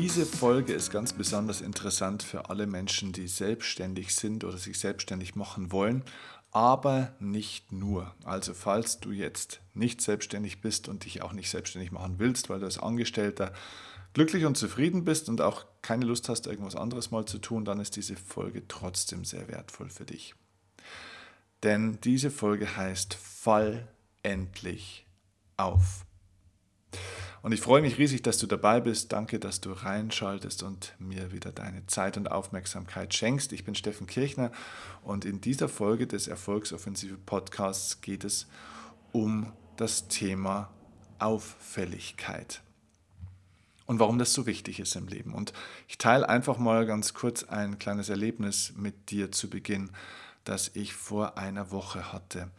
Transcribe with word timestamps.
Diese 0.00 0.24
Folge 0.24 0.72
ist 0.72 0.90
ganz 0.90 1.12
besonders 1.12 1.60
interessant 1.60 2.22
für 2.22 2.48
alle 2.48 2.66
Menschen, 2.66 3.12
die 3.12 3.28
selbstständig 3.28 4.14
sind 4.14 4.44
oder 4.44 4.56
sich 4.56 4.78
selbstständig 4.78 5.34
machen 5.34 5.72
wollen, 5.72 6.04
aber 6.52 7.12
nicht 7.20 7.70
nur. 7.70 8.14
Also 8.24 8.54
falls 8.54 9.00
du 9.00 9.10
jetzt 9.10 9.60
nicht 9.74 10.00
selbstständig 10.00 10.62
bist 10.62 10.88
und 10.88 11.04
dich 11.04 11.20
auch 11.20 11.34
nicht 11.34 11.50
selbstständig 11.50 11.92
machen 11.92 12.14
willst, 12.16 12.48
weil 12.48 12.60
du 12.60 12.64
als 12.64 12.78
Angestellter 12.78 13.52
glücklich 14.14 14.46
und 14.46 14.56
zufrieden 14.56 15.04
bist 15.04 15.28
und 15.28 15.42
auch 15.42 15.66
keine 15.82 16.06
Lust 16.06 16.30
hast, 16.30 16.46
irgendwas 16.46 16.76
anderes 16.76 17.10
mal 17.10 17.26
zu 17.26 17.36
tun, 17.36 17.66
dann 17.66 17.78
ist 17.78 17.94
diese 17.94 18.16
Folge 18.16 18.66
trotzdem 18.68 19.26
sehr 19.26 19.48
wertvoll 19.48 19.90
für 19.90 20.06
dich. 20.06 20.34
Denn 21.62 22.00
diese 22.00 22.30
Folge 22.30 22.74
heißt 22.74 23.12
Fall 23.12 23.86
endlich 24.22 25.04
auf. 25.58 26.06
Und 27.42 27.52
ich 27.52 27.60
freue 27.60 27.80
mich 27.80 27.96
riesig, 27.96 28.22
dass 28.22 28.38
du 28.38 28.46
dabei 28.46 28.80
bist. 28.80 29.12
Danke, 29.12 29.38
dass 29.38 29.60
du 29.60 29.72
reinschaltest 29.72 30.62
und 30.62 30.94
mir 30.98 31.32
wieder 31.32 31.52
deine 31.52 31.86
Zeit 31.86 32.16
und 32.16 32.30
Aufmerksamkeit 32.30 33.14
schenkst. 33.14 33.52
Ich 33.52 33.64
bin 33.64 33.74
Steffen 33.74 34.06
Kirchner 34.06 34.52
und 35.02 35.24
in 35.24 35.40
dieser 35.40 35.68
Folge 35.68 36.06
des 36.06 36.28
Erfolgsoffensive 36.28 37.16
Podcasts 37.16 38.02
geht 38.02 38.24
es 38.24 38.46
um 39.12 39.52
das 39.76 40.08
Thema 40.08 40.70
Auffälligkeit 41.18 42.62
und 43.90 43.98
warum 43.98 44.18
das 44.20 44.32
so 44.32 44.46
wichtig 44.46 44.78
ist 44.78 44.94
im 44.94 45.08
Leben. 45.08 45.34
Und 45.34 45.52
ich 45.88 45.98
teile 45.98 46.28
einfach 46.28 46.58
mal 46.58 46.86
ganz 46.86 47.12
kurz 47.12 47.42
ein 47.42 47.80
kleines 47.80 48.08
Erlebnis 48.08 48.72
mit 48.76 49.10
dir 49.10 49.32
zu 49.32 49.50
Beginn, 49.50 49.90
das 50.44 50.70
ich 50.74 50.94
vor 50.94 51.36
einer 51.36 51.72
Woche 51.72 52.12
hatte. 52.12 52.52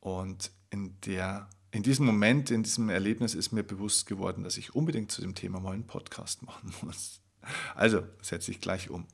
Und 0.00 0.50
in 0.70 1.00
der 1.02 1.48
in 1.76 1.82
diesem 1.82 2.06
Moment, 2.06 2.50
in 2.50 2.62
diesem 2.62 2.88
Erlebnis 2.88 3.34
ist 3.34 3.52
mir 3.52 3.62
bewusst 3.62 4.06
geworden, 4.06 4.44
dass 4.44 4.56
ich 4.56 4.74
unbedingt 4.74 5.12
zu 5.12 5.20
dem 5.20 5.34
Thema 5.34 5.60
mal 5.60 5.74
einen 5.74 5.86
Podcast 5.86 6.42
machen 6.42 6.72
muss. 6.82 7.20
Also 7.74 8.02
setze 8.22 8.50
ich 8.50 8.62
gleich 8.62 8.88
um. 8.88 9.06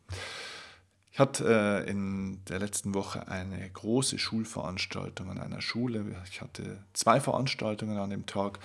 Ich 1.11 1.19
hatte 1.19 1.85
äh, 1.85 1.91
in 1.91 2.43
der 2.45 2.61
letzten 2.61 2.95
Woche 2.95 3.27
eine 3.27 3.69
große 3.69 4.17
Schulveranstaltung 4.17 5.29
an 5.29 5.39
einer 5.39 5.61
Schule. 5.61 6.05
Ich 6.31 6.41
hatte 6.41 6.85
zwei 6.93 7.21
Veranstaltungen 7.21 7.99
an 7.99 8.11
dem 8.11 8.27
Tag. 8.27 8.61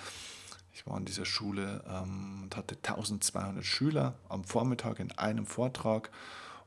Ich 0.72 0.86
war 0.86 0.96
in 0.96 1.04
dieser 1.04 1.24
Schule 1.24 1.84
ähm, 1.88 2.44
und 2.44 2.56
hatte 2.56 2.76
1200 2.76 3.64
Schüler 3.64 4.14
am 4.28 4.44
Vormittag 4.44 5.00
in 5.00 5.10
einem 5.10 5.44
Vortrag. 5.44 6.10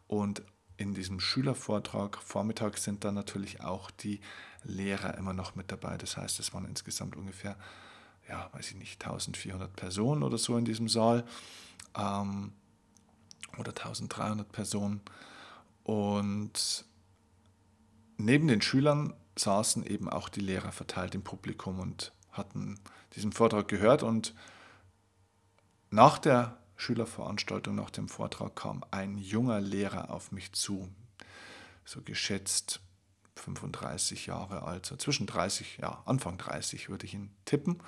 Und 0.08 0.44
in 0.82 0.96
diesem 0.96 1.20
Schülervortrag 1.20 2.18
Vormittag 2.18 2.80
sind 2.80 3.04
dann 3.04 3.14
natürlich 3.14 3.62
auch 3.62 3.92
die 3.92 4.20
Lehrer 4.64 5.16
immer 5.16 5.34
noch 5.34 5.56
mit 5.56 5.72
dabei. 5.72 5.96
Das 5.96 6.18
heißt, 6.18 6.40
es 6.40 6.54
waren 6.56 6.66
insgesamt 6.66 7.16
ungefähr, 7.16 7.56
ja, 8.28 8.50
weiß 8.54 8.72
ich 8.72 8.78
nicht, 8.78 9.04
1400 9.04 9.76
Personen 9.76 10.24
oder 10.24 10.40
so 10.40 10.58
in 10.58 10.66
diesem 10.66 10.90
Saal 10.90 11.24
ähm, 11.96 12.54
oder 13.59 13.70
1300 13.70 14.52
Personen. 14.52 15.02
Und 15.84 16.86
neben 18.18 18.48
den 18.48 18.64
Schülern 18.64 19.14
saßen 19.38 19.86
eben 19.86 20.09
auch 20.09 20.30
die 20.30 20.42
Lehrer 20.42 20.72
verteilt 20.72 21.14
im 21.14 21.24
Publikum 21.24 21.80
und 21.80 22.12
hatten 22.32 22.80
diesen 23.16 23.34
Vortrag 23.34 23.68
gehört. 23.68 24.02
Und 24.02 24.34
nach 25.92 26.18
der 26.18 26.58
Schülerveranstaltung, 26.82 27.76
nach 27.76 27.92
dem 27.92 28.09
Vortrag 28.09 28.56
kam 28.56 28.84
ein 28.90 29.19
junger 29.19 29.62
Lehrer 29.62 30.09
auf 30.09 30.31
mich 30.31 30.52
zu, 30.53 30.90
so 31.86 32.02
geschätzt 32.02 32.81
35 33.36 34.25
Jahre 34.25 34.64
alt, 34.64 34.88
so 34.88 34.96
zwischen 34.96 35.28
30, 35.28 35.78
ja, 35.78 36.02
Anfang 36.06 36.40
30 36.40 36.90
würde 36.90 37.06
ich 37.06 37.14
ihn 37.14 37.30
tippen. 37.46 37.84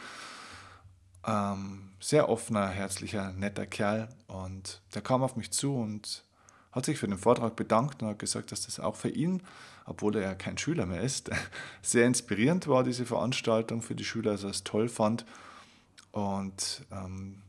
Ähm, 1.26 1.94
sehr 2.00 2.30
offener, 2.30 2.68
herzlicher, 2.68 3.32
netter 3.32 3.66
Kerl 3.66 4.10
und 4.28 4.82
der 4.94 5.02
kam 5.02 5.24
auf 5.24 5.36
mich 5.36 5.52
zu 5.52 5.76
und 5.76 6.24
hat 6.72 6.86
sich 6.86 7.00
für 7.00 7.08
den 7.08 7.18
Vortrag 7.18 7.56
bedankt 7.56 8.04
und 8.04 8.10
hat 8.10 8.20
gesagt, 8.20 8.52
dass 8.52 8.66
das 8.66 8.80
auch 8.80 8.96
für 8.96 9.10
ihn, 9.10 9.42
obwohl 9.86 10.16
er 10.18 10.22
ja 10.22 10.36
kein 10.36 10.60
Schüler 10.60 10.86
mehr 10.86 11.02
ist, 11.02 11.32
sehr 11.82 12.06
inspirierend 12.06 12.68
war, 12.68 12.84
diese 12.84 13.08
Veranstaltung 13.08 13.82
für 13.82 13.96
die 13.96 14.06
Schüler, 14.06 14.34
dass 14.34 14.44
er 14.44 14.52
es 14.52 14.64
toll 14.64 14.88
fand. 14.88 15.26
Und 16.12 16.86
ähm, 16.92 17.42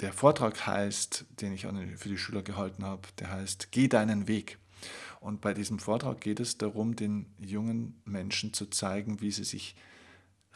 der 0.00 0.12
Vortrag 0.12 0.66
heißt, 0.66 1.26
den 1.40 1.52
ich 1.52 1.66
für 1.96 2.08
die 2.08 2.18
Schüler 2.18 2.42
gehalten 2.42 2.84
habe, 2.84 3.02
der 3.18 3.30
heißt 3.30 3.68
Geh 3.70 3.88
deinen 3.88 4.28
Weg. 4.28 4.58
Und 5.20 5.40
bei 5.42 5.52
diesem 5.52 5.78
Vortrag 5.78 6.20
geht 6.20 6.40
es 6.40 6.56
darum, 6.56 6.96
den 6.96 7.26
jungen 7.38 8.00
Menschen 8.04 8.54
zu 8.54 8.66
zeigen, 8.66 9.20
wie 9.20 9.30
sie 9.30 9.44
sich 9.44 9.76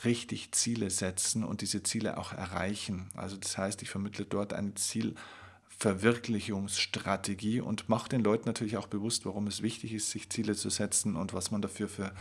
richtig 0.03 0.53
Ziele 0.53 0.89
setzen 0.91 1.45
und 1.45 1.61
diese 1.61 1.83
Ziele 1.83 2.17
auch 2.17 2.33
erreichen. 2.33 3.11
Also 3.15 3.37
das 3.37 3.59
heißt, 3.59 3.83
ich 3.83 3.91
vermittle 3.91 4.25
dort 4.25 4.55
eine 4.55 4.75
Zielverwirklichungsstrategie 4.75 7.61
und 7.61 7.89
mache 7.89 8.09
den 8.09 8.25
Leuten 8.25 8.49
natürlich 8.49 8.79
auch 8.79 8.89
bewusst, 8.89 9.27
warum 9.27 9.47
es 9.47 9.63
wichtig 9.63 9.93
ist, 9.93 10.11
sich 10.11 10.31
Ziele 10.31 10.57
zu 10.57 10.71
setzen 10.71 11.15
und 11.17 11.35
was 11.35 11.51
man 11.51 11.61
dafür 11.63 11.89
für 11.89 12.13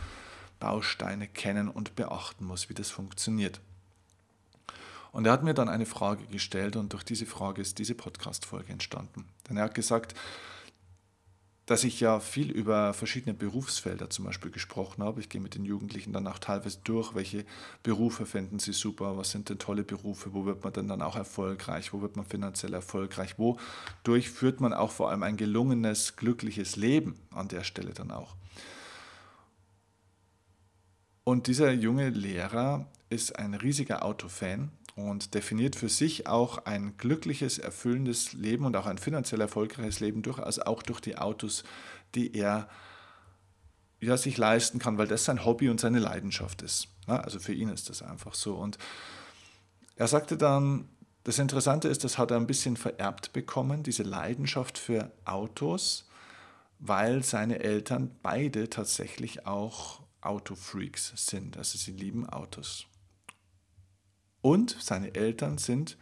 Bausteine 0.60 1.26
kennen 1.26 1.68
und 1.68 1.96
beachten 1.96 2.44
muss, 2.44 2.68
wie 2.68 2.74
das 2.74 2.90
funktioniert. 2.90 3.60
Und 5.14 5.26
er 5.26 5.32
hat 5.32 5.44
mir 5.44 5.54
dann 5.54 5.68
eine 5.68 5.86
Frage 5.86 6.24
gestellt 6.26 6.74
und 6.74 6.92
durch 6.92 7.04
diese 7.04 7.24
Frage 7.24 7.62
ist 7.62 7.78
diese 7.78 7.94
Podcast-Folge 7.94 8.72
entstanden. 8.72 9.26
Denn 9.48 9.56
er 9.56 9.62
hat 9.62 9.74
gesagt, 9.76 10.12
dass 11.66 11.84
ich 11.84 12.00
ja 12.00 12.18
viel 12.18 12.50
über 12.50 12.92
verschiedene 12.94 13.32
Berufsfelder 13.32 14.10
zum 14.10 14.24
Beispiel 14.24 14.50
gesprochen 14.50 15.04
habe. 15.04 15.20
Ich 15.20 15.28
gehe 15.28 15.40
mit 15.40 15.54
den 15.54 15.64
Jugendlichen 15.64 16.12
dann 16.12 16.26
auch 16.26 16.40
teilweise 16.40 16.80
durch, 16.82 17.14
welche 17.14 17.44
Berufe 17.84 18.26
finden 18.26 18.58
sie 18.58 18.72
super, 18.72 19.16
was 19.16 19.30
sind 19.30 19.48
denn 19.50 19.60
tolle 19.60 19.84
Berufe, 19.84 20.34
wo 20.34 20.46
wird 20.46 20.64
man 20.64 20.72
denn 20.72 20.88
dann 20.88 21.00
auch 21.00 21.14
erfolgreich, 21.14 21.92
wo 21.92 22.02
wird 22.02 22.16
man 22.16 22.26
finanziell 22.26 22.74
erfolgreich, 22.74 23.36
wodurch 23.38 24.30
führt 24.30 24.60
man 24.60 24.72
auch 24.72 24.90
vor 24.90 25.10
allem 25.10 25.22
ein 25.22 25.36
gelungenes, 25.36 26.16
glückliches 26.16 26.74
Leben 26.74 27.14
an 27.30 27.46
der 27.46 27.62
Stelle 27.62 27.92
dann 27.94 28.10
auch. 28.10 28.34
Und 31.22 31.46
dieser 31.46 31.70
junge 31.70 32.10
Lehrer 32.10 32.88
ist 33.10 33.38
ein 33.38 33.54
riesiger 33.54 34.04
Autofan 34.04 34.72
und 34.94 35.34
definiert 35.34 35.74
für 35.76 35.88
sich 35.88 36.26
auch 36.26 36.66
ein 36.66 36.96
glückliches, 36.96 37.58
erfüllendes 37.58 38.32
Leben 38.32 38.64
und 38.64 38.76
auch 38.76 38.86
ein 38.86 38.98
finanziell 38.98 39.40
erfolgreiches 39.40 40.00
Leben 40.00 40.22
durchaus 40.22 40.58
auch 40.60 40.82
durch 40.82 41.00
die 41.00 41.18
Autos, 41.18 41.64
die 42.14 42.34
er 42.34 42.68
ja, 44.00 44.16
sich 44.16 44.36
leisten 44.36 44.78
kann, 44.78 44.98
weil 44.98 45.08
das 45.08 45.24
sein 45.24 45.44
Hobby 45.44 45.68
und 45.68 45.80
seine 45.80 45.98
Leidenschaft 45.98 46.62
ist. 46.62 46.88
Also 47.06 47.40
für 47.40 47.54
ihn 47.54 47.68
ist 47.68 47.88
das 47.90 48.02
einfach 48.02 48.34
so. 48.34 48.54
Und 48.54 48.78
er 49.96 50.06
sagte 50.06 50.36
dann, 50.36 50.88
das 51.24 51.38
Interessante 51.38 51.88
ist, 51.88 52.04
das 52.04 52.18
hat 52.18 52.30
er 52.30 52.36
ein 52.36 52.46
bisschen 52.46 52.76
vererbt 52.76 53.32
bekommen, 53.32 53.82
diese 53.82 54.02
Leidenschaft 54.02 54.76
für 54.78 55.10
Autos, 55.24 56.06
weil 56.78 57.24
seine 57.24 57.60
Eltern 57.60 58.10
beide 58.22 58.68
tatsächlich 58.68 59.46
auch 59.46 60.02
Autofreaks 60.20 61.12
sind. 61.16 61.56
Also 61.56 61.78
sie 61.78 61.92
lieben 61.92 62.28
Autos. 62.28 62.86
Und 64.44 64.76
seine 64.78 65.14
Eltern 65.14 65.56
sind 65.56 65.96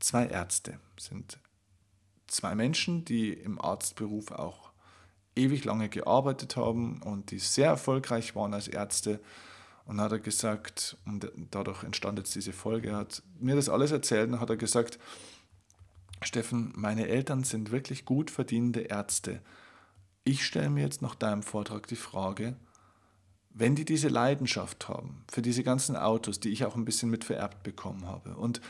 zwei 0.00 0.26
Ärzte, 0.26 0.80
sind 0.98 1.38
zwei 2.26 2.54
Menschen, 2.54 3.04
die 3.04 3.30
im 3.30 3.60
Arztberuf 3.60 4.30
auch 4.30 4.70
ewig 5.34 5.66
lange 5.66 5.90
gearbeitet 5.90 6.56
haben 6.56 7.02
und 7.02 7.30
die 7.30 7.38
sehr 7.38 7.66
erfolgreich 7.66 8.34
waren 8.36 8.54
als 8.54 8.68
Ärzte. 8.68 9.20
Und 9.84 10.00
hat 10.00 10.12
er 10.12 10.18
gesagt, 10.18 10.96
und 11.04 11.30
dadurch 11.50 11.84
entstand 11.84 12.18
jetzt 12.18 12.34
diese 12.34 12.54
Folge, 12.54 12.96
hat 12.96 13.22
mir 13.38 13.54
das 13.54 13.68
alles 13.68 13.90
erzählt 13.90 14.30
und 14.30 14.40
hat 14.40 14.48
er 14.48 14.56
gesagt, 14.56 14.98
Steffen, 16.22 16.72
meine 16.74 17.06
Eltern 17.06 17.44
sind 17.44 17.70
wirklich 17.70 18.06
gut 18.06 18.30
verdienende 18.30 18.80
Ärzte. 18.80 19.42
Ich 20.24 20.42
stelle 20.42 20.70
mir 20.70 20.84
jetzt 20.84 21.02
nach 21.02 21.14
deinem 21.14 21.42
Vortrag 21.42 21.86
die 21.86 21.96
Frage, 21.96 22.56
wenn 23.58 23.74
die 23.74 23.86
diese 23.86 24.08
Leidenschaft 24.08 24.86
haben 24.86 25.24
für 25.30 25.40
diese 25.40 25.64
ganzen 25.64 25.96
Autos, 25.96 26.40
die 26.40 26.50
ich 26.50 26.66
auch 26.66 26.76
ein 26.76 26.84
bisschen 26.84 27.08
mit 27.08 27.24
vererbt 27.24 27.62
bekommen 27.62 28.06
habe, 28.06 28.36
und 28.36 28.60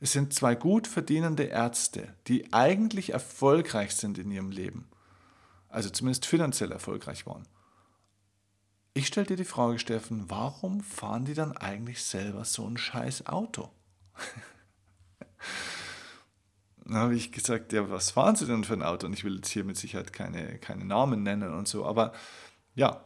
es 0.00 0.12
sind 0.12 0.34
zwei 0.34 0.54
gut 0.54 0.86
verdienende 0.86 1.44
Ärzte, 1.44 2.14
die 2.26 2.52
eigentlich 2.52 3.14
erfolgreich 3.14 3.96
sind 3.96 4.18
in 4.18 4.30
ihrem 4.30 4.50
Leben, 4.50 4.86
also 5.70 5.88
zumindest 5.88 6.26
finanziell 6.26 6.72
erfolgreich 6.72 7.24
waren. 7.24 7.48
Ich 8.92 9.06
stelle 9.06 9.26
dir 9.26 9.36
die 9.36 9.46
Frage, 9.46 9.78
Steffen, 9.78 10.28
warum 10.28 10.82
fahren 10.82 11.24
die 11.24 11.32
dann 11.32 11.56
eigentlich 11.56 12.02
selber 12.02 12.44
so 12.44 12.66
ein 12.66 12.76
scheiß 12.76 13.26
Auto? 13.26 13.70
Dann 16.84 16.96
habe 16.96 17.14
ich 17.14 17.32
gesagt, 17.32 17.72
ja, 17.72 17.88
was 17.88 18.10
fahren 18.10 18.36
sie 18.36 18.44
denn 18.44 18.64
für 18.64 18.74
ein 18.74 18.82
Auto? 18.82 19.06
Und 19.06 19.14
ich 19.14 19.24
will 19.24 19.36
jetzt 19.36 19.48
hier 19.48 19.64
mit 19.64 19.78
Sicherheit 19.78 20.12
keine, 20.12 20.58
keine 20.58 20.84
Namen 20.84 21.22
nennen 21.22 21.54
und 21.54 21.66
so, 21.66 21.86
aber 21.86 22.12
ja, 22.74 23.02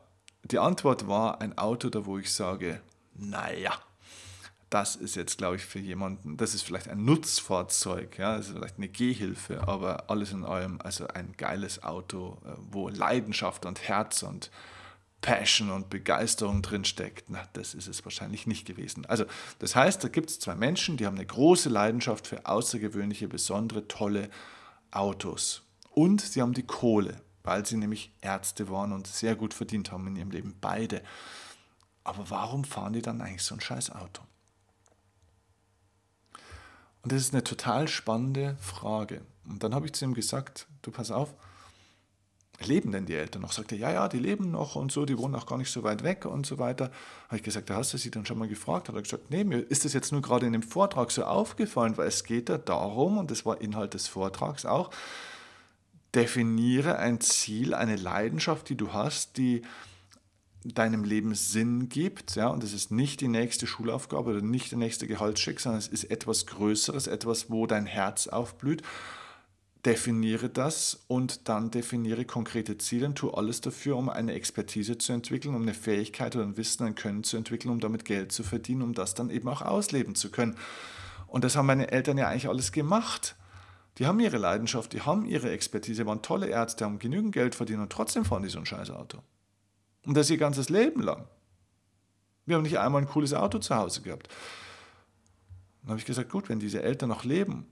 die 0.52 0.58
Antwort 0.58 1.08
war 1.08 1.40
ein 1.40 1.56
Auto, 1.58 1.88
da 1.88 2.06
wo 2.06 2.18
ich 2.18 2.32
sage, 2.32 2.80
naja, 3.14 3.72
das 4.70 4.96
ist 4.96 5.14
jetzt, 5.14 5.38
glaube 5.38 5.56
ich, 5.56 5.64
für 5.64 5.78
jemanden, 5.78 6.36
das 6.36 6.54
ist 6.54 6.62
vielleicht 6.62 6.88
ein 6.88 7.04
Nutzfahrzeug, 7.04 8.18
ja, 8.18 8.36
das 8.36 8.48
ist 8.48 8.54
vielleicht 8.54 8.78
eine 8.78 8.88
Gehhilfe, 8.88 9.66
aber 9.68 10.10
alles 10.10 10.32
in 10.32 10.44
allem, 10.44 10.80
also 10.82 11.06
ein 11.08 11.34
geiles 11.36 11.82
Auto, 11.84 12.38
äh, 12.44 12.50
wo 12.70 12.88
Leidenschaft 12.88 13.64
und 13.64 13.88
Herz 13.88 14.22
und 14.22 14.50
Passion 15.20 15.70
und 15.70 15.88
Begeisterung 15.88 16.62
drin 16.62 16.84
steckt. 16.84 17.30
Na, 17.30 17.42
das 17.52 17.74
ist 17.74 17.88
es 17.88 18.04
wahrscheinlich 18.04 18.46
nicht 18.46 18.66
gewesen. 18.66 19.06
Also, 19.06 19.24
das 19.58 19.74
heißt, 19.74 20.04
da 20.04 20.08
gibt 20.08 20.30
es 20.30 20.38
zwei 20.38 20.54
Menschen, 20.54 20.96
die 20.96 21.06
haben 21.06 21.16
eine 21.16 21.26
große 21.26 21.68
Leidenschaft 21.68 22.26
für 22.26 22.46
außergewöhnliche, 22.46 23.28
besondere, 23.28 23.88
tolle 23.88 24.30
Autos. 24.90 25.62
Und 25.90 26.20
sie 26.20 26.42
haben 26.42 26.54
die 26.54 26.66
Kohle, 26.66 27.20
weil 27.46 27.64
sie 27.64 27.76
nämlich 27.76 28.12
Ärzte 28.20 28.68
waren 28.68 28.92
und 28.92 29.06
sehr 29.06 29.36
gut 29.36 29.54
verdient 29.54 29.92
haben 29.92 30.06
in 30.08 30.16
ihrem 30.16 30.30
Leben. 30.30 30.56
Beide. 30.60 31.00
Aber 32.04 32.28
warum 32.28 32.64
fahren 32.64 32.92
die 32.92 33.02
dann 33.02 33.20
eigentlich 33.20 33.44
so 33.44 33.54
ein 33.54 33.60
scheiß 33.60 33.90
Auto? 33.92 34.22
Und 37.02 37.12
das 37.12 37.22
ist 37.22 37.32
eine 37.32 37.44
total 37.44 37.86
spannende 37.86 38.56
Frage. 38.60 39.22
Und 39.48 39.62
dann 39.62 39.74
habe 39.76 39.86
ich 39.86 39.92
zu 39.92 40.04
ihm 40.04 40.14
gesagt, 40.14 40.66
du 40.82 40.90
pass 40.90 41.12
auf, 41.12 41.34
leben 42.64 42.90
denn 42.90 43.06
die 43.06 43.14
Eltern 43.14 43.42
noch? 43.42 43.52
Sagt 43.52 43.70
er, 43.70 43.78
ja, 43.78 43.92
ja, 43.92 44.08
die 44.08 44.18
leben 44.18 44.50
noch 44.50 44.74
und 44.74 44.90
so, 44.90 45.06
die 45.06 45.16
wohnen 45.16 45.36
auch 45.36 45.46
gar 45.46 45.58
nicht 45.58 45.70
so 45.70 45.84
weit 45.84 46.02
weg 46.02 46.24
und 46.24 46.46
so 46.46 46.58
weiter. 46.58 46.90
Habe 47.26 47.36
ich 47.36 47.42
gesagt, 47.44 47.70
da 47.70 47.76
hast 47.76 47.92
du 47.92 47.98
sie 47.98 48.10
dann 48.10 48.26
schon 48.26 48.38
mal 48.38 48.48
gefragt? 48.48 48.88
Hat 48.88 48.96
er 48.96 49.02
gesagt, 49.02 49.30
nee, 49.30 49.44
mir 49.44 49.58
ist 49.58 49.84
das 49.84 49.92
jetzt 49.92 50.10
nur 50.10 50.20
gerade 50.20 50.46
in 50.46 50.52
dem 50.52 50.64
Vortrag 50.64 51.12
so 51.12 51.22
aufgefallen, 51.22 51.96
weil 51.96 52.08
es 52.08 52.24
geht 52.24 52.48
ja 52.48 52.58
darum, 52.58 53.18
und 53.18 53.30
das 53.30 53.46
war 53.46 53.60
Inhalt 53.60 53.94
des 53.94 54.08
Vortrags 54.08 54.66
auch, 54.66 54.90
definiere 56.14 56.98
ein 56.98 57.20
Ziel, 57.20 57.74
eine 57.74 57.96
Leidenschaft, 57.96 58.68
die 58.68 58.76
du 58.76 58.92
hast, 58.92 59.36
die 59.36 59.62
deinem 60.64 61.04
Leben 61.04 61.34
Sinn 61.34 61.88
gibt. 61.88 62.34
Ja, 62.34 62.48
und 62.48 62.62
das 62.62 62.72
ist 62.72 62.90
nicht 62.90 63.20
die 63.20 63.28
nächste 63.28 63.66
Schulaufgabe 63.66 64.30
oder 64.30 64.40
nicht 64.42 64.72
der 64.72 64.78
nächste 64.78 65.06
Gehaltscheck, 65.06 65.60
sondern 65.60 65.78
es 65.78 65.88
ist 65.88 66.04
etwas 66.04 66.46
Größeres, 66.46 67.06
etwas, 67.06 67.50
wo 67.50 67.66
dein 67.66 67.86
Herz 67.86 68.26
aufblüht 68.26 68.82
definiere 69.86 70.48
das 70.48 71.04
und 71.06 71.48
dann 71.48 71.70
definiere 71.70 72.24
konkrete 72.24 72.76
Ziele 72.76 73.06
und 73.06 73.14
tue 73.14 73.34
alles 73.34 73.60
dafür, 73.60 73.96
um 73.96 74.08
eine 74.08 74.32
Expertise 74.32 74.98
zu 74.98 75.12
entwickeln, 75.12 75.54
um 75.54 75.62
eine 75.62 75.74
Fähigkeit 75.74 76.34
oder 76.34 76.44
ein 76.44 76.56
Wissen, 76.56 76.84
ein 76.84 76.96
Können 76.96 77.22
zu 77.22 77.36
entwickeln, 77.36 77.70
um 77.70 77.78
damit 77.78 78.04
Geld 78.04 78.32
zu 78.32 78.42
verdienen, 78.42 78.82
um 78.82 78.94
das 78.94 79.14
dann 79.14 79.30
eben 79.30 79.48
auch 79.48 79.62
ausleben 79.62 80.16
zu 80.16 80.32
können. 80.32 80.56
Und 81.28 81.44
das 81.44 81.54
haben 81.54 81.66
meine 81.66 81.92
Eltern 81.92 82.18
ja 82.18 82.28
eigentlich 82.28 82.48
alles 82.48 82.72
gemacht. 82.72 83.36
Die 83.98 84.06
haben 84.06 84.20
ihre 84.20 84.36
Leidenschaft, 84.36 84.92
die 84.92 85.02
haben 85.02 85.24
ihre 85.24 85.50
Expertise, 85.50 86.04
waren 86.06 86.22
tolle 86.22 86.48
Ärzte, 86.48 86.84
haben 86.84 86.98
genügend 86.98 87.32
Geld 87.32 87.54
verdient 87.54 87.80
und 87.80 87.90
trotzdem 87.90 88.24
fahren 88.24 88.42
die 88.42 88.50
so 88.50 88.58
ein 88.58 88.66
scheiß 88.66 88.90
Auto. 88.90 89.22
Und 90.04 90.16
das 90.16 90.30
ihr 90.30 90.36
ganzes 90.36 90.68
Leben 90.68 91.00
lang. 91.00 91.26
Wir 92.44 92.56
haben 92.56 92.62
nicht 92.62 92.78
einmal 92.78 93.02
ein 93.02 93.08
cooles 93.08 93.32
Auto 93.32 93.58
zu 93.58 93.74
Hause 93.74 94.02
gehabt. 94.02 94.28
Dann 95.82 95.90
habe 95.90 95.98
ich 95.98 96.06
gesagt, 96.06 96.30
gut, 96.30 96.48
wenn 96.48 96.60
diese 96.60 96.82
Eltern 96.82 97.08
noch 97.08 97.24
leben 97.24 97.66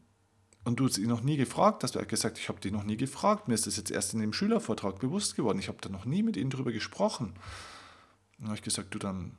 und 0.65 0.81
du 0.81 0.89
sie 0.89 1.07
noch 1.07 1.21
nie 1.21 1.37
gefragt 1.37 1.83
hast, 1.83 1.95
er 1.95 2.03
hat 2.03 2.09
gesagt, 2.09 2.39
ich 2.39 2.49
habe 2.49 2.61
dich 2.61 2.73
noch 2.73 2.85
nie 2.85 2.97
gefragt, 2.97 3.47
mir 3.47 3.55
ist 3.55 3.67
das 3.67 3.77
jetzt 3.77 3.91
erst 3.91 4.15
in 4.15 4.21
dem 4.21 4.33
Schülervortrag 4.33 4.99
bewusst 4.99 5.37
geworden, 5.37 5.59
ich 5.59 5.69
habe 5.69 5.79
da 5.81 5.89
noch 5.91 6.07
nie 6.07 6.23
mit 6.23 6.37
ihnen 6.37 6.51
darüber 6.51 6.73
gesprochen. 6.73 7.35
Dann 8.39 8.47
habe 8.47 8.57
ich 8.57 8.63
gesagt, 8.63 8.95
du 8.95 8.99
dann 8.99 9.37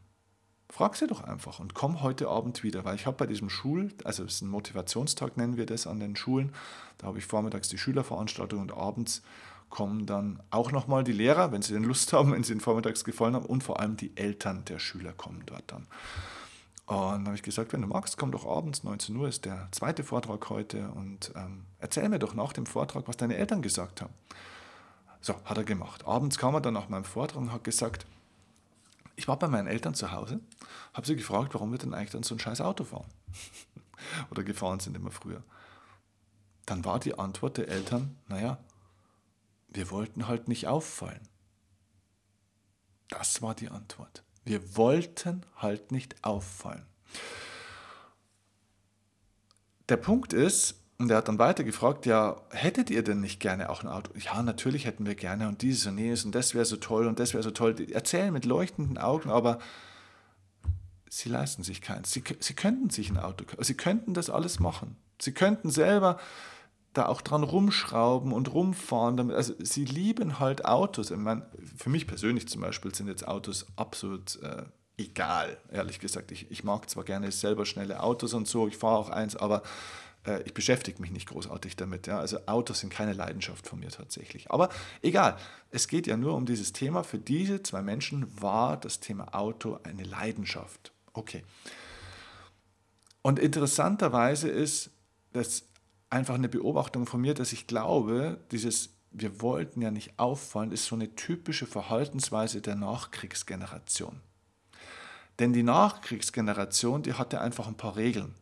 frag 0.69 0.95
sie 0.95 1.07
doch 1.07 1.23
einfach 1.23 1.59
und 1.59 1.73
komm 1.73 2.01
heute 2.01 2.27
Abend 2.27 2.63
wieder, 2.63 2.85
weil 2.85 2.95
ich 2.95 3.05
habe 3.05 3.17
bei 3.17 3.25
diesem 3.25 3.49
Schul, 3.49 3.93
also 4.03 4.23
es 4.23 4.35
ist 4.35 4.41
ein 4.41 4.49
Motivationstag, 4.49 5.37
nennen 5.37 5.57
wir 5.57 5.65
das 5.65 5.87
an 5.87 5.99
den 5.99 6.15
Schulen, 6.15 6.51
da 6.97 7.07
habe 7.07 7.19
ich 7.19 7.25
vormittags 7.25 7.69
die 7.69 7.77
Schülerveranstaltung 7.77 8.59
und 8.59 8.73
abends 8.73 9.21
kommen 9.69 10.05
dann 10.05 10.39
auch 10.51 10.71
nochmal 10.71 11.03
die 11.03 11.11
Lehrer, 11.11 11.51
wenn 11.51 11.61
sie 11.61 11.73
denn 11.73 11.83
Lust 11.83 12.13
haben, 12.13 12.31
wenn 12.31 12.43
sie 12.43 12.53
den 12.53 12.61
vormittags 12.61 13.03
gefallen 13.03 13.35
haben 13.35 13.45
und 13.45 13.63
vor 13.63 13.79
allem 13.79 13.97
die 13.97 14.15
Eltern 14.15 14.63
der 14.65 14.79
Schüler 14.79 15.11
kommen 15.11 15.43
dort 15.45 15.63
dann. 15.71 15.87
Und 16.87 16.95
dann 16.95 17.25
habe 17.25 17.35
ich 17.35 17.43
gesagt, 17.43 17.73
wenn 17.73 17.81
du 17.81 17.87
magst, 17.87 18.17
komm 18.17 18.31
doch 18.31 18.45
abends, 18.45 18.83
19 18.83 19.15
Uhr 19.15 19.27
ist 19.27 19.45
der 19.45 19.67
zweite 19.71 20.03
Vortrag 20.03 20.49
heute 20.49 20.91
und 20.91 21.31
ähm, 21.35 21.65
erzähl 21.79 22.07
mir 22.09 22.19
doch 22.19 22.35
nach 22.35 22.53
dem 22.53 22.67
Vortrag, 22.67 23.07
was 23.07 23.17
deine 23.17 23.37
Eltern 23.37 23.63
gesagt 23.63 24.01
haben. 24.01 24.13
So, 25.19 25.33
hat 25.45 25.57
er 25.57 25.63
gemacht. 25.63 26.05
Abends 26.05 26.37
kam 26.37 26.53
er 26.53 26.61
dann 26.61 26.75
nach 26.75 26.89
meinem 26.89 27.03
Vortrag 27.03 27.41
und 27.41 27.51
hat 27.51 27.63
gesagt, 27.63 28.05
ich 29.15 29.27
war 29.27 29.39
bei 29.39 29.47
meinen 29.47 29.67
Eltern 29.67 29.93
zu 29.93 30.11
Hause, 30.11 30.39
habe 30.93 31.07
sie 31.07 31.15
gefragt, 31.15 31.53
warum 31.53 31.71
wir 31.71 31.77
denn 31.77 31.93
eigentlich 31.93 32.11
dann 32.11 32.23
so 32.23 32.35
ein 32.35 32.39
scheiß 32.39 32.61
Auto 32.61 32.83
fahren. 32.83 33.09
Oder 34.31 34.43
gefahren 34.43 34.79
sind 34.79 34.95
immer 34.95 35.11
früher. 35.11 35.43
Dann 36.65 36.83
war 36.83 36.99
die 36.99 37.17
Antwort 37.17 37.57
der 37.57 37.69
Eltern, 37.69 38.17
naja, 38.27 38.57
wir 39.69 39.91
wollten 39.91 40.27
halt 40.27 40.47
nicht 40.47 40.67
auffallen. 40.67 41.27
Das 43.09 43.41
war 43.41 43.55
die 43.55 43.69
Antwort. 43.69 44.23
Wir 44.43 44.75
wollten 44.77 45.45
halt 45.57 45.91
nicht 45.91 46.23
auffallen. 46.23 46.85
Der 49.89 49.97
Punkt 49.97 50.33
ist, 50.33 50.75
und 50.97 51.11
er 51.11 51.17
hat 51.17 51.27
dann 51.27 51.39
weiter 51.39 51.63
gefragt, 51.63 52.05
ja, 52.05 52.41
hättet 52.51 52.89
ihr 52.89 53.03
denn 53.03 53.19
nicht 53.19 53.39
gerne 53.39 53.69
auch 53.69 53.83
ein 53.83 53.89
Auto? 53.89 54.11
Ja, 54.17 54.41
natürlich 54.41 54.85
hätten 54.85 55.05
wir 55.05 55.15
gerne 55.15 55.47
und 55.47 55.61
dieses 55.61 55.85
und 55.87 55.97
jenes 55.97 56.23
und 56.23 56.33
das 56.33 56.53
wäre 56.53 56.65
so 56.65 56.77
toll 56.77 57.07
und 57.07 57.19
das 57.19 57.33
wäre 57.33 57.43
so 57.43 57.51
toll. 57.51 57.73
Die 57.73 57.91
erzählen 57.91 58.31
mit 58.31 58.45
leuchtenden 58.45 58.97
Augen, 58.97 59.29
aber 59.29 59.59
sie 61.09 61.29
leisten 61.29 61.63
sich 61.63 61.81
keins. 61.81 62.11
Sie, 62.11 62.23
sie 62.39 62.53
könnten 62.53 62.89
sich 62.89 63.09
ein 63.09 63.17
Auto, 63.17 63.45
sie 63.59 63.75
könnten 63.75 64.13
das 64.13 64.29
alles 64.29 64.59
machen. 64.59 64.95
Sie 65.21 65.33
könnten 65.33 65.69
selber 65.69 66.17
da 66.93 67.07
auch 67.07 67.21
dran 67.21 67.43
rumschrauben 67.43 68.31
und 68.31 68.53
rumfahren. 68.53 69.17
Damit, 69.17 69.35
also 69.35 69.53
sie 69.59 69.85
lieben 69.85 70.39
halt 70.39 70.65
Autos. 70.65 71.11
Ich 71.11 71.17
meine, 71.17 71.45
für 71.77 71.89
mich 71.89 72.07
persönlich 72.07 72.47
zum 72.47 72.61
Beispiel 72.61 72.95
sind 72.95 73.07
jetzt 73.07 73.27
Autos 73.27 73.67
absolut 73.75 74.41
äh, 74.41 74.63
egal, 74.97 75.57
ehrlich 75.71 75.99
gesagt. 75.99 76.31
Ich, 76.31 76.49
ich 76.51 76.63
mag 76.63 76.89
zwar 76.89 77.03
gerne 77.03 77.31
selber 77.31 77.65
schnelle 77.65 78.01
Autos 78.01 78.33
und 78.33 78.47
so, 78.47 78.67
ich 78.67 78.77
fahre 78.77 78.97
auch 78.97 79.09
eins, 79.09 79.35
aber 79.35 79.61
äh, 80.25 80.41
ich 80.43 80.53
beschäftige 80.53 81.01
mich 81.01 81.11
nicht 81.11 81.27
großartig 81.27 81.75
damit. 81.75 82.07
Ja? 82.07 82.19
Also 82.19 82.39
Autos 82.45 82.79
sind 82.79 82.91
keine 82.91 83.13
Leidenschaft 83.13 83.67
von 83.67 83.79
mir 83.79 83.89
tatsächlich. 83.89 84.51
Aber 84.51 84.69
egal, 85.01 85.37
es 85.71 85.87
geht 85.87 86.07
ja 86.07 86.17
nur 86.17 86.35
um 86.35 86.45
dieses 86.45 86.73
Thema. 86.73 87.03
Für 87.03 87.19
diese 87.19 87.63
zwei 87.63 87.81
Menschen 87.81 88.27
war 88.41 88.77
das 88.77 88.99
Thema 88.99 89.35
Auto 89.35 89.79
eine 89.83 90.03
Leidenschaft. 90.03 90.91
Okay. 91.13 91.43
Und 93.21 93.39
interessanterweise 93.39 94.49
ist, 94.49 94.91
dass 95.33 95.63
einfach 96.09 96.35
eine 96.35 96.49
Beobachtung 96.49 97.05
von 97.05 97.21
mir, 97.21 97.33
dass 97.33 97.53
ich 97.53 97.67
glaube, 97.67 98.39
dieses 98.51 98.95
wir 99.17 99.41
wollten 99.41 99.81
ja 99.81 99.91
nicht 99.91 100.19
auffallen, 100.19 100.71
ist 100.71 100.85
so 100.85 100.95
eine 100.95 101.15
typische 101.15 101.65
Verhaltensweise 101.65 102.61
der 102.61 102.75
Nachkriegsgeneration. 102.75 104.19
Denn 105.39 105.53
die 105.53 105.63
Nachkriegsgeneration, 105.63 107.01
die 107.01 107.13
hatte 107.13 107.41
einfach 107.41 107.67
ein 107.67 107.77
paar 107.77 107.95
Regeln. 107.95 108.35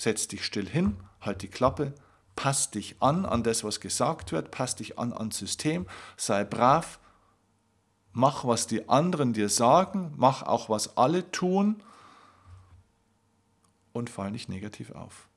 Setz 0.00 0.28
dich 0.28 0.44
still 0.44 0.68
hin, 0.68 0.96
halt 1.26 1.42
die 1.42 1.48
Klappe, 1.48 1.94
pass 2.36 2.70
dich 2.70 2.96
an 3.00 3.24
an 3.26 3.42
das, 3.42 3.64
was 3.64 3.80
gesagt 3.80 4.32
wird, 4.32 4.50
pass 4.50 4.76
dich 4.76 4.98
an 4.98 5.12
ans 5.12 5.38
System, 5.38 5.86
sei 6.16 6.44
brav, 6.44 7.00
mach, 8.12 8.44
was 8.44 8.66
die 8.66 8.88
anderen 8.88 9.32
dir 9.32 9.48
sagen, 9.48 10.12
mach 10.16 10.42
auch, 10.42 10.68
was 10.68 10.96
alle 10.96 11.30
tun. 11.30 11.82
Und 13.92 14.10
fall 14.10 14.30
nicht 14.30 14.48
negativ 14.48 14.90
auf. 14.92 15.28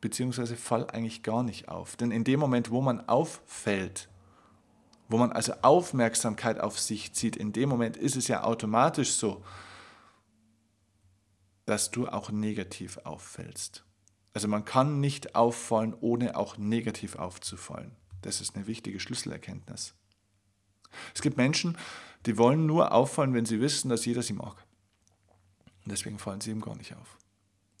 Beziehungsweise 0.00 0.56
fall 0.56 0.88
eigentlich 0.90 1.22
gar 1.22 1.42
nicht 1.42 1.68
auf. 1.68 1.96
Denn 1.96 2.10
in 2.10 2.24
dem 2.24 2.38
Moment, 2.38 2.70
wo 2.70 2.82
man 2.82 3.08
auffällt, 3.08 4.08
wo 5.08 5.16
man 5.16 5.32
also 5.32 5.54
Aufmerksamkeit 5.62 6.60
auf 6.60 6.78
sich 6.78 7.14
zieht, 7.14 7.36
in 7.36 7.52
dem 7.52 7.68
Moment 7.68 7.96
ist 7.96 8.16
es 8.16 8.28
ja 8.28 8.44
automatisch 8.44 9.12
so, 9.12 9.42
dass 11.64 11.90
du 11.90 12.08
auch 12.08 12.30
negativ 12.30 12.98
auffällst. 13.04 13.84
Also 14.34 14.48
man 14.48 14.64
kann 14.64 15.00
nicht 15.00 15.34
auffallen, 15.34 15.94
ohne 16.00 16.36
auch 16.36 16.58
negativ 16.58 17.16
aufzufallen. 17.16 17.92
Das 18.22 18.40
ist 18.40 18.56
eine 18.56 18.66
wichtige 18.66 19.00
Schlüsselerkenntnis. 19.00 19.94
Es 21.14 21.22
gibt 21.22 21.36
Menschen, 21.36 21.76
die 22.26 22.38
wollen 22.38 22.66
nur 22.66 22.92
auffallen, 22.92 23.34
wenn 23.34 23.46
sie 23.46 23.60
wissen, 23.60 23.88
dass 23.88 24.04
jeder 24.04 24.22
sie 24.22 24.32
mag. 24.32 24.56
Und 25.84 25.92
deswegen 25.92 26.18
fallen 26.18 26.40
sie 26.40 26.50
ihm 26.50 26.60
gar 26.60 26.76
nicht 26.76 26.94
auf. 26.94 27.16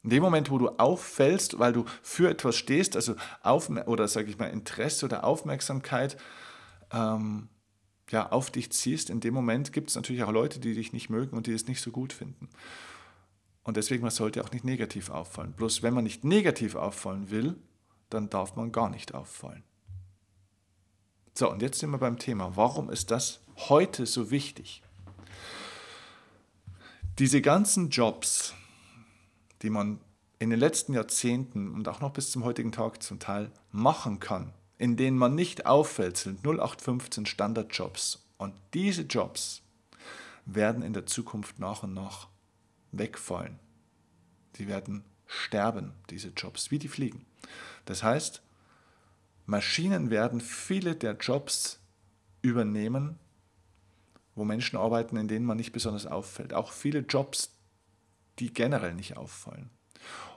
In 0.04 0.10
dem 0.10 0.22
Moment, 0.22 0.50
wo 0.50 0.58
du 0.58 0.68
auffällst, 0.70 1.58
weil 1.58 1.72
du 1.72 1.84
für 2.02 2.30
etwas 2.30 2.56
stehst, 2.56 2.96
also 2.96 3.14
auf, 3.42 3.68
oder 3.68 4.06
sage 4.06 4.30
ich 4.30 4.38
mal 4.38 4.46
Interesse 4.46 5.04
oder 5.04 5.24
Aufmerksamkeit 5.24 6.16
ähm, 6.92 7.48
ja, 8.10 8.30
auf 8.30 8.50
dich 8.50 8.70
ziehst, 8.72 9.10
in 9.10 9.20
dem 9.20 9.34
Moment 9.34 9.72
gibt 9.72 9.90
es 9.90 9.96
natürlich 9.96 10.22
auch 10.22 10.32
Leute, 10.32 10.60
die 10.60 10.74
dich 10.74 10.92
nicht 10.92 11.10
mögen 11.10 11.36
und 11.36 11.46
die 11.46 11.52
es 11.52 11.66
nicht 11.66 11.82
so 11.82 11.90
gut 11.90 12.12
finden. 12.12 12.48
Und 13.68 13.76
deswegen, 13.76 14.00
man 14.00 14.10
sollte 14.10 14.42
auch 14.42 14.50
nicht 14.50 14.64
negativ 14.64 15.10
auffallen. 15.10 15.52
Bloß 15.52 15.82
wenn 15.82 15.92
man 15.92 16.04
nicht 16.04 16.24
negativ 16.24 16.74
auffallen 16.74 17.28
will, 17.28 17.54
dann 18.08 18.30
darf 18.30 18.56
man 18.56 18.72
gar 18.72 18.88
nicht 18.88 19.12
auffallen. 19.12 19.62
So, 21.34 21.50
und 21.50 21.60
jetzt 21.60 21.78
sind 21.78 21.90
wir 21.90 21.98
beim 21.98 22.18
Thema. 22.18 22.56
Warum 22.56 22.88
ist 22.88 23.10
das 23.10 23.40
heute 23.68 24.06
so 24.06 24.30
wichtig? 24.30 24.82
Diese 27.18 27.42
ganzen 27.42 27.90
Jobs, 27.90 28.54
die 29.60 29.68
man 29.68 30.00
in 30.38 30.48
den 30.48 30.58
letzten 30.58 30.94
Jahrzehnten 30.94 31.74
und 31.74 31.88
auch 31.88 32.00
noch 32.00 32.14
bis 32.14 32.30
zum 32.30 32.44
heutigen 32.44 32.72
Tag 32.72 33.02
zum 33.02 33.18
Teil 33.18 33.50
machen 33.70 34.18
kann, 34.18 34.54
in 34.78 34.96
denen 34.96 35.18
man 35.18 35.34
nicht 35.34 35.66
auffällt, 35.66 36.16
sind 36.16 36.42
0815 36.42 37.26
Standardjobs. 37.26 38.24
Und 38.38 38.54
diese 38.72 39.02
Jobs 39.02 39.60
werden 40.46 40.82
in 40.82 40.94
der 40.94 41.04
Zukunft 41.04 41.58
nach 41.58 41.82
und 41.82 41.92
nach 41.92 42.28
wegfallen. 42.92 43.58
Sie 44.56 44.68
werden 44.68 45.04
sterben, 45.26 45.92
diese 46.10 46.28
Jobs, 46.28 46.70
wie 46.70 46.78
die 46.78 46.88
Fliegen. 46.88 47.26
Das 47.84 48.02
heißt, 48.02 48.42
Maschinen 49.46 50.10
werden 50.10 50.40
viele 50.40 50.94
der 50.94 51.16
Jobs 51.16 51.80
übernehmen, 52.42 53.18
wo 54.34 54.44
Menschen 54.44 54.78
arbeiten, 54.78 55.16
in 55.16 55.28
denen 55.28 55.46
man 55.46 55.56
nicht 55.56 55.72
besonders 55.72 56.06
auffällt. 56.06 56.54
Auch 56.54 56.72
viele 56.72 57.00
Jobs, 57.00 57.54
die 58.38 58.52
generell 58.52 58.94
nicht 58.94 59.16
auffallen. 59.16 59.70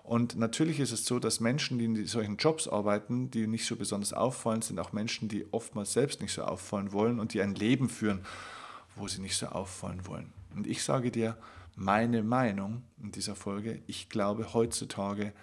Und 0.04 0.36
natürlich 0.36 0.80
ist 0.80 0.92
es 0.92 1.06
so, 1.06 1.20
dass 1.20 1.40
Menschen, 1.40 1.78
die 1.78 1.86
in 1.86 2.06
solchen 2.08 2.38
Jobs 2.38 2.68
arbeiten, 2.68 3.30
die 3.30 3.48
nicht 3.48 3.66
so 3.66 3.76
besonders 3.76 4.14
auffallen, 4.14 4.62
sind 4.62 4.80
auch 4.80 4.94
Menschen, 4.94 5.30
die 5.30 5.46
oftmals 5.52 5.94
selbst 5.94 6.22
nicht 6.22 6.34
so 6.34 6.44
auffallen 6.44 6.92
wollen 6.92 7.20
und 7.20 7.34
die 7.34 7.42
ein 7.42 7.56
Leben 7.56 7.88
führen, 7.90 8.26
wo 8.96 9.08
sie 9.08 9.22
nicht 9.22 9.38
so 9.38 9.48
auffallen 9.48 10.06
wollen. 10.08 10.34
Und 10.56 10.68
ich 10.68 10.84
sage 10.84 11.12
dir 11.12 11.38
meine 11.76 12.24
Meinung 12.24 12.84
in 13.02 13.12
dieser 13.12 13.36
Folge, 13.36 13.82
ich 13.88 14.10
glaube, 14.10 14.54
heutzutage 14.54 15.34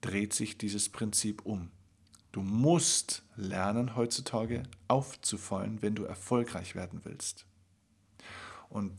dreht 0.00 0.32
sich 0.32 0.58
dieses 0.58 0.88
Prinzip 0.88 1.44
um. 1.44 1.70
Du 2.32 2.40
musst 2.40 3.22
lernen, 3.36 3.94
heutzutage 3.94 4.62
aufzufallen, 4.88 5.82
wenn 5.82 5.94
du 5.94 6.04
erfolgreich 6.04 6.74
werden 6.74 7.00
willst. 7.04 7.46
Und 8.70 8.92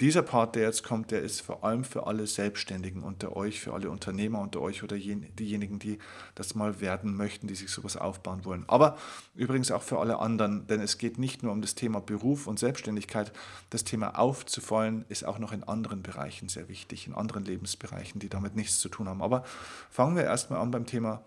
dieser 0.00 0.22
Part, 0.22 0.56
der 0.56 0.62
jetzt 0.62 0.82
kommt, 0.82 1.10
der 1.10 1.22
ist 1.22 1.42
vor 1.42 1.62
allem 1.64 1.84
für 1.84 2.06
alle 2.06 2.26
Selbstständigen 2.26 3.04
unter 3.04 3.36
euch, 3.36 3.60
für 3.60 3.72
alle 3.72 3.90
Unternehmer 3.90 4.40
unter 4.40 4.60
euch 4.60 4.82
oder 4.82 4.96
diejenigen, 4.96 5.78
die 5.78 5.98
das 6.34 6.54
mal 6.54 6.80
werden 6.80 7.16
möchten, 7.16 7.46
die 7.46 7.54
sich 7.54 7.70
sowas 7.70 7.96
aufbauen 7.96 8.44
wollen. 8.44 8.64
Aber 8.66 8.96
übrigens 9.34 9.70
auch 9.70 9.82
für 9.82 9.98
alle 9.98 10.18
anderen, 10.18 10.66
denn 10.66 10.80
es 10.80 10.98
geht 10.98 11.18
nicht 11.18 11.42
nur 11.42 11.52
um 11.52 11.60
das 11.60 11.74
Thema 11.74 12.00
Beruf 12.00 12.46
und 12.46 12.58
Selbstständigkeit. 12.58 13.32
Das 13.70 13.84
Thema 13.84 14.18
aufzufallen 14.18 15.04
ist 15.08 15.24
auch 15.24 15.38
noch 15.38 15.52
in 15.52 15.62
anderen 15.62 16.02
Bereichen 16.02 16.48
sehr 16.48 16.68
wichtig, 16.68 17.06
in 17.06 17.14
anderen 17.14 17.44
Lebensbereichen, 17.44 18.18
die 18.18 18.28
damit 18.28 18.56
nichts 18.56 18.80
zu 18.80 18.88
tun 18.88 19.08
haben. 19.08 19.22
Aber 19.22 19.44
fangen 19.90 20.16
wir 20.16 20.24
erstmal 20.24 20.60
an 20.60 20.70
beim 20.72 20.86
Thema 20.86 21.22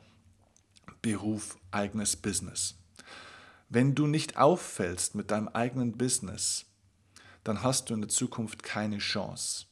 Beruf, 1.02 1.58
eigenes 1.72 2.16
Business. 2.16 2.76
Wenn 3.70 3.96
du 3.96 4.08
nicht 4.08 4.38
auffällst 4.38 5.16
mit 5.16 5.32
deinem 5.32 5.48
eigenen 5.48 5.94
Business, 5.94 6.66
dann 7.46 7.64
hast 7.64 7.90
du 7.90 7.94
in 7.94 8.02
der 8.02 8.10
Zukunft 8.10 8.64
keine 8.64 8.98
Chance. 8.98 9.68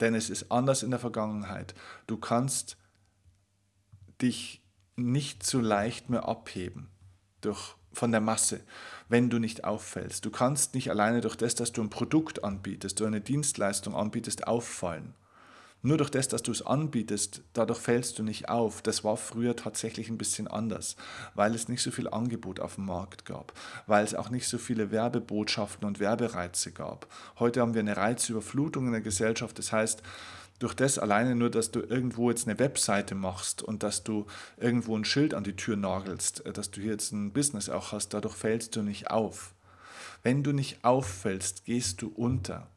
Denn 0.00 0.14
es 0.14 0.28
ist 0.28 0.50
anders 0.50 0.82
in 0.82 0.90
der 0.90 0.98
Vergangenheit. 0.98 1.74
Du 2.06 2.18
kannst 2.18 2.76
dich 4.20 4.60
nicht 4.96 5.46
so 5.46 5.60
leicht 5.60 6.10
mehr 6.10 6.28
abheben 6.28 6.90
durch, 7.40 7.76
von 7.92 8.10
der 8.10 8.20
Masse, 8.20 8.60
wenn 9.08 9.30
du 9.30 9.38
nicht 9.38 9.64
auffällst. 9.64 10.24
Du 10.24 10.30
kannst 10.30 10.74
nicht 10.74 10.90
alleine 10.90 11.20
durch 11.20 11.36
das, 11.36 11.54
dass 11.54 11.72
du 11.72 11.82
ein 11.82 11.90
Produkt 11.90 12.42
anbietest 12.42 13.00
oder 13.00 13.08
eine 13.08 13.20
Dienstleistung 13.20 13.94
anbietest, 13.94 14.46
auffallen. 14.46 15.14
Nur 15.84 15.98
durch 15.98 16.10
das, 16.10 16.28
dass 16.28 16.44
du 16.44 16.52
es 16.52 16.64
anbietest, 16.64 17.42
dadurch 17.54 17.80
fällst 17.80 18.16
du 18.18 18.22
nicht 18.22 18.48
auf. 18.48 18.82
Das 18.82 19.02
war 19.02 19.16
früher 19.16 19.56
tatsächlich 19.56 20.08
ein 20.08 20.18
bisschen 20.18 20.46
anders, 20.46 20.94
weil 21.34 21.56
es 21.56 21.68
nicht 21.68 21.82
so 21.82 21.90
viel 21.90 22.08
Angebot 22.08 22.60
auf 22.60 22.76
dem 22.76 22.86
Markt 22.86 23.24
gab, 23.24 23.52
weil 23.88 24.04
es 24.04 24.14
auch 24.14 24.30
nicht 24.30 24.46
so 24.46 24.58
viele 24.58 24.92
Werbebotschaften 24.92 25.86
und 25.86 25.98
Werbereize 25.98 26.70
gab. 26.70 27.08
Heute 27.40 27.60
haben 27.60 27.74
wir 27.74 27.80
eine 27.80 27.96
Reizüberflutung 27.96 28.86
in 28.86 28.92
der 28.92 29.00
Gesellschaft. 29.00 29.58
Das 29.58 29.72
heißt, 29.72 30.04
durch 30.60 30.74
das 30.74 31.00
alleine 31.00 31.34
nur, 31.34 31.50
dass 31.50 31.72
du 31.72 31.80
irgendwo 31.80 32.30
jetzt 32.30 32.46
eine 32.46 32.60
Webseite 32.60 33.16
machst 33.16 33.62
und 33.62 33.82
dass 33.82 34.04
du 34.04 34.26
irgendwo 34.58 34.96
ein 34.96 35.04
Schild 35.04 35.34
an 35.34 35.42
die 35.42 35.56
Tür 35.56 35.76
nagelst, 35.76 36.46
äh, 36.46 36.52
dass 36.52 36.70
du 36.70 36.80
hier 36.80 36.92
jetzt 36.92 37.10
ein 37.10 37.32
Business 37.32 37.68
auch 37.68 37.90
hast, 37.90 38.14
dadurch 38.14 38.36
fällst 38.36 38.76
du 38.76 38.82
nicht 38.82 39.10
auf. 39.10 39.52
Wenn 40.22 40.44
du 40.44 40.52
nicht 40.52 40.84
auffällst, 40.84 41.64
gehst 41.64 42.00
du 42.02 42.08
unter. 42.08 42.68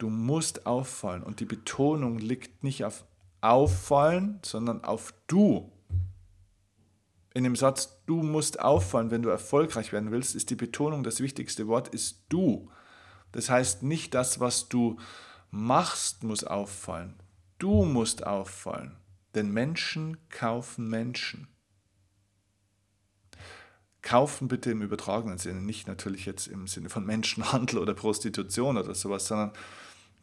Du 0.00 0.08
musst 0.08 0.64
auffallen 0.64 1.22
und 1.22 1.40
die 1.40 1.44
Betonung 1.44 2.18
liegt 2.18 2.64
nicht 2.64 2.86
auf 2.86 3.04
auffallen, 3.42 4.38
sondern 4.42 4.82
auf 4.82 5.12
du. 5.26 5.70
In 7.34 7.44
dem 7.44 7.54
Satz, 7.54 8.00
du 8.06 8.22
musst 8.22 8.60
auffallen, 8.60 9.10
wenn 9.10 9.20
du 9.20 9.28
erfolgreich 9.28 9.92
werden 9.92 10.10
willst, 10.10 10.34
ist 10.34 10.48
die 10.48 10.56
Betonung 10.56 11.02
das 11.02 11.20
wichtigste 11.20 11.68
Wort, 11.68 11.88
ist 11.88 12.24
du. 12.30 12.70
Das 13.32 13.50
heißt 13.50 13.82
nicht 13.82 14.14
das, 14.14 14.40
was 14.40 14.70
du 14.70 14.98
machst, 15.50 16.24
muss 16.24 16.44
auffallen. 16.44 17.14
Du 17.58 17.84
musst 17.84 18.26
auffallen. 18.26 18.96
Denn 19.34 19.50
Menschen 19.52 20.16
kaufen 20.30 20.88
Menschen. 20.88 21.46
Kaufen 24.00 24.48
bitte 24.48 24.70
im 24.70 24.80
übertragenen 24.80 25.36
Sinne, 25.36 25.60
nicht 25.60 25.86
natürlich 25.86 26.24
jetzt 26.24 26.46
im 26.46 26.66
Sinne 26.66 26.88
von 26.88 27.04
Menschenhandel 27.04 27.78
oder 27.78 27.92
Prostitution 27.92 28.78
oder 28.78 28.94
sowas, 28.94 29.26
sondern 29.26 29.52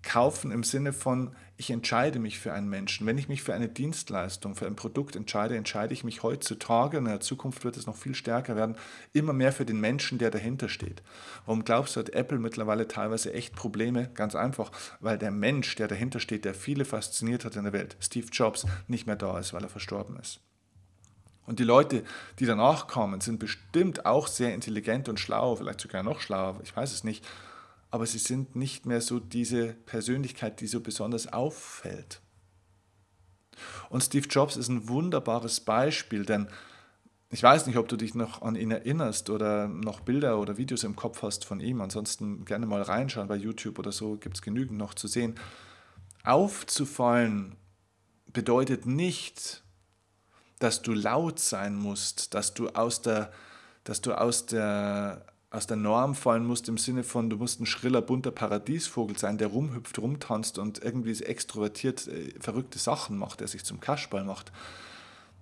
kaufen 0.03 0.51
im 0.51 0.63
Sinne 0.63 0.93
von, 0.93 1.35
ich 1.59 1.71
entscheide 1.71 2.19
mich 2.19 2.39
für 2.39 2.53
einen 2.53 2.69
Menschen. 2.69 3.07
Wenn 3.07 3.17
ich 3.17 3.29
mich 3.29 3.41
für 3.41 3.53
eine 3.53 3.67
Dienstleistung, 3.67 4.55
für 4.55 4.67
ein 4.67 4.75
Produkt 4.75 5.15
entscheide, 5.15 5.57
entscheide 5.57 5.93
ich 5.93 6.03
mich 6.03 6.21
heutzutage, 6.21 6.97
in 6.97 7.05
der 7.05 7.19
Zukunft 7.19 7.65
wird 7.65 7.77
es 7.77 7.87
noch 7.87 7.95
viel 7.95 8.13
stärker 8.13 8.55
werden, 8.55 8.75
immer 9.11 9.33
mehr 9.33 9.51
für 9.51 9.65
den 9.65 9.81
Menschen, 9.81 10.19
der 10.19 10.29
dahinter 10.29 10.69
steht. 10.69 11.01
Warum 11.45 11.65
glaubst 11.65 11.95
du, 11.95 11.99
hat 11.99 12.11
Apple 12.11 12.37
mittlerweile 12.37 12.87
teilweise 12.87 13.33
echt 13.33 13.55
Probleme? 13.55 14.09
Ganz 14.13 14.35
einfach, 14.35 14.71
weil 14.99 15.17
der 15.17 15.31
Mensch, 15.31 15.75
der 15.75 15.87
dahinter 15.87 16.19
steht, 16.19 16.45
der 16.45 16.53
viele 16.53 16.85
fasziniert 16.85 17.43
hat 17.43 17.55
in 17.55 17.63
der 17.63 17.73
Welt, 17.73 17.97
Steve 17.99 18.27
Jobs, 18.31 18.67
nicht 18.87 19.07
mehr 19.07 19.15
da 19.15 19.39
ist, 19.39 19.53
weil 19.53 19.63
er 19.63 19.69
verstorben 19.69 20.17
ist. 20.19 20.39
Und 21.47 21.59
die 21.59 21.63
Leute, 21.63 22.03
die 22.39 22.45
danach 22.45 22.87
kamen, 22.87 23.21
sind 23.21 23.39
bestimmt 23.39 24.05
auch 24.05 24.27
sehr 24.27 24.53
intelligent 24.53 25.09
und 25.09 25.19
schlau, 25.19 25.55
vielleicht 25.55 25.81
sogar 25.81 26.03
noch 26.03 26.19
schlauer, 26.19 26.59
ich 26.61 26.75
weiß 26.75 26.91
es 26.91 27.03
nicht 27.03 27.25
aber 27.89 28.05
sie 28.05 28.17
sind 28.17 28.55
nicht 28.55 28.85
mehr 28.85 29.01
so 29.01 29.19
diese 29.19 29.73
Persönlichkeit, 29.73 30.59
die 30.61 30.67
so 30.67 30.81
besonders 30.81 31.31
auffällt. 31.31 32.21
Und 33.89 34.03
Steve 34.03 34.27
Jobs 34.27 34.55
ist 34.55 34.67
ein 34.67 34.87
wunderbares 34.87 35.61
Beispiel, 35.61 36.25
denn 36.25 36.47
ich 37.29 37.43
weiß 37.43 37.67
nicht, 37.67 37.77
ob 37.77 37.89
du 37.89 37.97
dich 37.97 38.15
noch 38.15 38.41
an 38.41 38.55
ihn 38.55 38.71
erinnerst 38.71 39.29
oder 39.29 39.67
noch 39.67 39.99
Bilder 39.99 40.39
oder 40.39 40.57
Videos 40.57 40.83
im 40.83 40.95
Kopf 40.95 41.23
hast 41.23 41.43
von 41.43 41.59
ihm. 41.59 41.81
Ansonsten 41.81 42.45
gerne 42.45 42.65
mal 42.65 42.81
reinschauen 42.81 43.27
bei 43.27 43.35
YouTube 43.35 43.79
oder 43.79 43.91
so, 43.91 44.15
gibt 44.15 44.37
es 44.37 44.41
genügend 44.41 44.77
noch 44.77 44.93
zu 44.93 45.07
sehen. 45.07 45.35
Aufzufallen 46.23 47.57
bedeutet 48.31 48.85
nicht, 48.85 49.63
dass 50.59 50.81
du 50.81 50.93
laut 50.93 51.39
sein 51.39 51.75
musst, 51.75 52.33
dass 52.33 52.53
du 52.53 52.69
aus 52.69 53.01
der, 53.01 53.31
dass 53.83 54.01
du 54.01 54.13
aus 54.13 54.45
der 54.45 55.25
aus 55.57 55.65
der 55.65 55.75
Norm 55.75 56.13
fallen 56.13 56.45
musst 56.45 56.69
im 56.69 56.77
Sinne 56.77 57.03
von, 57.03 57.31
du 57.31 57.37
musst 57.37 57.59
ein 57.59 57.65
schriller, 57.65 58.03
bunter 58.03 58.29
Paradiesvogel 58.29 59.17
sein, 59.17 59.39
der 59.39 59.47
rumhüpft, 59.47 59.97
rumtanzt 59.97 60.59
und 60.59 60.83
irgendwie 60.83 61.19
extrovertiert 61.23 62.07
äh, 62.07 62.31
verrückte 62.39 62.77
Sachen 62.77 63.17
macht, 63.17 63.39
der 63.39 63.47
sich 63.47 63.65
zum 63.65 63.79
Kasperl 63.79 64.23
macht. 64.23 64.51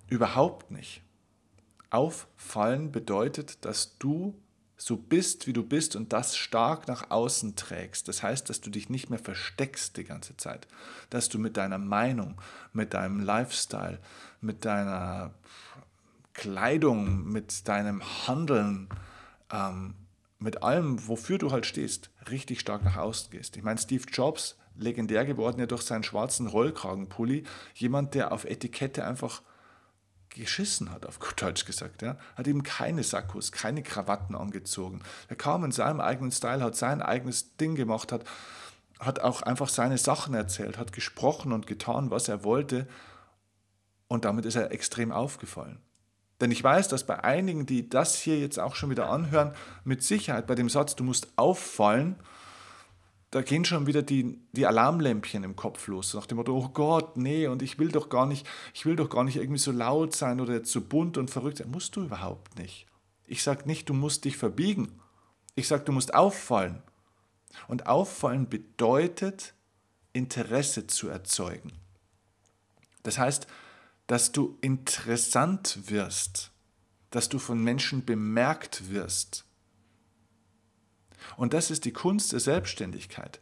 Überhaupt 0.08 0.72
nicht. 0.72 1.02
Auffallen 1.90 2.94
bedeutet, 2.94 3.66
dass 3.66 3.98
du 3.98 4.40
so 4.78 4.96
bist, 4.96 5.48
wie 5.48 5.54
du 5.54 5.64
bist 5.64 5.98
und 5.98 6.14
das 6.14 6.38
stark 6.38 6.88
nach 6.88 7.12
außen 7.12 7.58
trägst. 7.58 8.08
Das 8.08 8.24
heißt, 8.24 8.50
dass 8.50 8.62
du 8.62 8.70
dich 8.70 8.90
nicht 8.90 9.10
mehr 9.10 9.20
versteckst 9.20 9.98
die 9.98 10.06
ganze 10.06 10.38
Zeit, 10.38 10.66
dass 11.10 11.28
du 11.28 11.40
mit 11.40 11.58
deiner 11.58 11.78
Meinung, 11.78 12.40
mit 12.72 12.94
deinem 12.94 13.20
Lifestyle, 13.20 14.00
mit 14.40 14.64
deiner 14.64 15.34
Kleidung, 16.32 17.26
mit 17.26 17.68
deinem 17.68 18.02
Handeln, 18.28 18.88
ähm, 19.52 19.96
mit 20.46 20.62
allem, 20.62 21.08
wofür 21.08 21.40
du 21.40 21.52
halt 21.52 21.66
stehst, 21.66 22.12
richtig 22.30 22.60
stark 22.60 22.84
nach 22.84 22.98
außen 22.98 23.32
gehst. 23.32 23.58
Ich 23.58 23.64
meine, 23.64 23.80
Steve 23.80 24.06
Jobs, 24.14 24.58
legendär 24.78 25.26
geworden 25.26 25.60
ja 25.60 25.66
durch 25.66 25.82
seinen 25.82 26.04
schwarzen 26.04 26.46
Rollkragenpulli, 26.46 27.44
jemand, 27.74 28.14
der 28.14 28.32
auf 28.32 28.46
Etikette 28.46 29.06
einfach 29.06 29.42
geschissen 30.30 30.92
hat, 30.92 31.08
auf 31.08 31.20
gut 31.20 31.42
Deutsch 31.42 31.66
gesagt. 31.66 32.04
Ja. 32.04 32.18
Hat 32.36 32.48
eben 32.48 32.62
keine 32.62 33.04
Sakkos, 33.04 33.52
keine 33.52 33.82
Krawatten 33.82 34.36
angezogen. 34.36 35.02
Er 35.30 35.36
kam 35.36 35.64
in 35.64 35.72
seinem 35.72 36.00
eigenen 36.00 36.32
Style, 36.32 36.62
hat 36.62 36.76
sein 36.76 37.02
eigenes 37.02 37.56
Ding 37.58 37.74
gemacht, 37.74 38.12
hat, 38.12 38.24
hat 39.00 39.22
auch 39.22 39.42
einfach 39.42 39.70
seine 39.70 39.98
Sachen 39.98 40.36
erzählt, 40.36 40.78
hat 40.78 40.94
gesprochen 40.94 41.54
und 41.54 41.66
getan, 41.66 42.12
was 42.12 42.28
er 42.28 42.44
wollte. 42.44 42.88
Und 44.08 44.26
damit 44.26 44.46
ist 44.46 44.56
er 44.56 44.72
extrem 44.72 45.12
aufgefallen. 45.12 45.80
Denn 46.42 46.52
ich 46.52 46.64
weiß, 46.64 46.90
dass 46.90 47.06
bei 47.06 47.24
einigen, 47.24 47.66
die 47.66 47.90
das 47.90 48.16
hier 48.20 48.38
jetzt 48.40 48.60
auch 48.60 48.76
schon 48.76 48.90
wieder 48.90 49.10
anhören, 49.10 49.54
mit 49.84 50.04
Sicherheit 50.04 50.48
bei 50.48 50.56
dem 50.56 50.70
Satz, 50.70 50.96
du 50.96 51.04
musst 51.04 51.30
auffallen, 51.38 52.18
da 53.32 53.42
gehen 53.42 53.66
schon 53.66 53.88
wieder 53.88 54.02
die, 54.02 54.40
die 54.54 54.66
Alarmlämpchen 54.66 55.44
im 55.44 55.56
Kopf 55.56 55.88
los. 55.88 56.14
Nach 56.14 56.26
dem 56.26 56.38
Motto, 56.38 56.56
oh 56.56 56.70
Gott, 56.70 57.18
nee, 57.18 57.48
und 57.48 57.62
ich 57.62 57.80
will 57.80 57.90
doch 57.90 58.08
gar 58.08 58.26
nicht, 58.26 58.48
ich 58.74 58.86
will 58.86 58.96
doch 58.96 59.10
gar 59.10 59.24
nicht 59.24 59.38
irgendwie 59.38 59.60
so 59.60 59.72
laut 59.72 60.16
sein 60.16 60.40
oder 60.40 60.64
zu 60.64 60.80
so 60.80 60.86
bunt 60.86 61.18
und 61.18 61.30
verrückt 61.30 61.58
sein. 61.58 61.70
Musst 61.70 61.96
du 61.96 62.04
überhaupt 62.04 62.58
nicht. 62.58 62.86
Ich 63.28 63.44
sage 63.44 63.66
nicht, 63.66 63.90
du 63.90 63.94
musst 63.94 64.24
dich 64.24 64.38
verbiegen. 64.38 65.02
Ich 65.56 65.68
sage, 65.68 65.84
du 65.84 65.92
musst 65.92 66.14
auffallen. 66.14 66.82
Und 67.68 67.88
auffallen 67.88 68.48
bedeutet, 68.48 69.54
Interesse 70.14 70.88
zu 70.88 71.10
erzeugen. 71.10 71.74
Das 73.04 73.18
heißt, 73.18 73.48
dass 74.08 74.32
du 74.32 74.58
interessant 74.62 75.90
wirst, 75.90 76.52
dass 77.12 77.30
du 77.30 77.40
von 77.40 77.64
Menschen 77.64 78.06
bemerkt 78.06 78.92
wirst. 78.92 79.46
Und 81.38 81.54
das 81.54 81.72
ist 81.72 81.86
die 81.86 81.94
Kunst 81.94 82.34
der 82.34 82.40
Selbstständigkeit. 82.40 83.40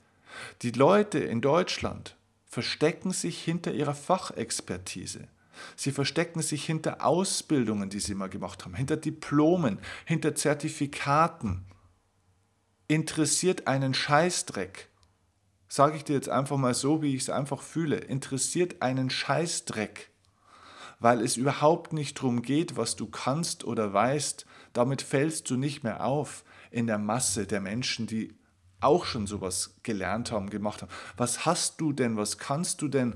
Die 0.62 0.72
Leute 0.72 1.20
in 1.20 1.41
Deutschland 1.41 2.15
verstecken 2.46 3.12
sich 3.12 3.43
hinter 3.43 3.74
ihrer 3.74 3.96
Fachexpertise. 3.96 5.27
Sie 5.75 5.91
verstecken 5.91 6.41
sich 6.41 6.65
hinter 6.65 7.05
Ausbildungen, 7.05 7.89
die 7.89 8.00
sie 8.00 8.15
mal 8.15 8.29
gemacht 8.29 8.65
haben, 8.65 8.74
hinter 8.74 8.98
Diplomen, 8.98 9.79
hinter 10.05 10.36
Zertifikaten. 10.36 11.65
interessiert 12.88 13.67
einen 13.67 13.93
Scheißdreck. 13.93 14.89
Sage 15.67 15.98
ich 15.98 16.03
dir 16.03 16.13
jetzt 16.13 16.29
einfach 16.29 16.58
mal 16.58 16.75
so, 16.75 17.01
wie 17.01 17.15
ich 17.15 17.24
es 17.24 17.29
einfach 17.29 17.62
fühle. 17.62 17.98
Interessiert 17.98 18.82
einen 18.82 19.10
Scheißdreck. 19.10 20.12
Weil 21.04 21.20
es 21.20 21.36
überhaupt 21.36 21.92
nicht 21.92 22.18
darum 22.18 22.42
geht, 22.42 22.78
was 22.78 22.96
du 22.96 23.08
kannst 23.08 23.66
oder 23.66 23.92
weißt. 23.92 24.46
Damit 24.72 25.02
fällst 25.02 25.50
du 25.50 25.58
nicht 25.58 25.84
mehr 25.84 26.06
auf 26.06 26.46
in 26.72 26.88
der 26.88 26.98
Masse 26.98 27.46
der 27.46 27.60
Menschen, 27.60 28.08
die 28.08 28.34
auch 28.80 29.04
schon 29.04 29.28
sowas 29.28 29.76
gelernt 29.84 30.32
haben, 30.32 30.50
gemacht 30.50 30.82
haben. 30.82 30.92
Was 31.18 31.46
hast 31.46 31.82
du 31.82 31.92
denn, 31.92 32.16
was 32.16 32.38
kannst 32.38 32.82
du 32.82 32.88
denn, 32.88 33.16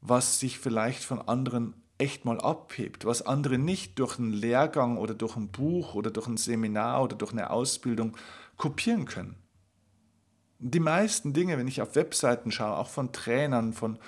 was 0.00 0.40
sich 0.40 0.58
vielleicht 0.58 1.04
von 1.04 1.20
anderen 1.20 1.74
echt 1.98 2.24
mal 2.24 2.40
abhebt, 2.40 3.04
was 3.04 3.20
andere 3.20 3.58
nicht 3.58 3.98
durch 3.98 4.18
einen 4.18 4.32
Lehrgang 4.32 4.96
oder 4.96 5.12
durch 5.12 5.36
ein 5.36 5.48
Buch 5.48 5.94
oder 5.94 6.10
durch 6.10 6.28
ein 6.28 6.38
Seminar 6.38 7.02
oder 7.02 7.16
durch 7.16 7.32
eine 7.32 7.50
Ausbildung 7.50 8.16
kopieren 8.56 9.04
können. 9.04 9.36
Die 10.60 10.80
meisten 10.80 11.34
Dinge, 11.34 11.58
wenn 11.58 11.68
ich 11.68 11.82
auf 11.82 11.94
Webseiten 11.94 12.50
schaue, 12.52 12.78
auch 12.78 12.88
von 12.88 13.12
Trainern, 13.12 13.74
von, 13.74 13.98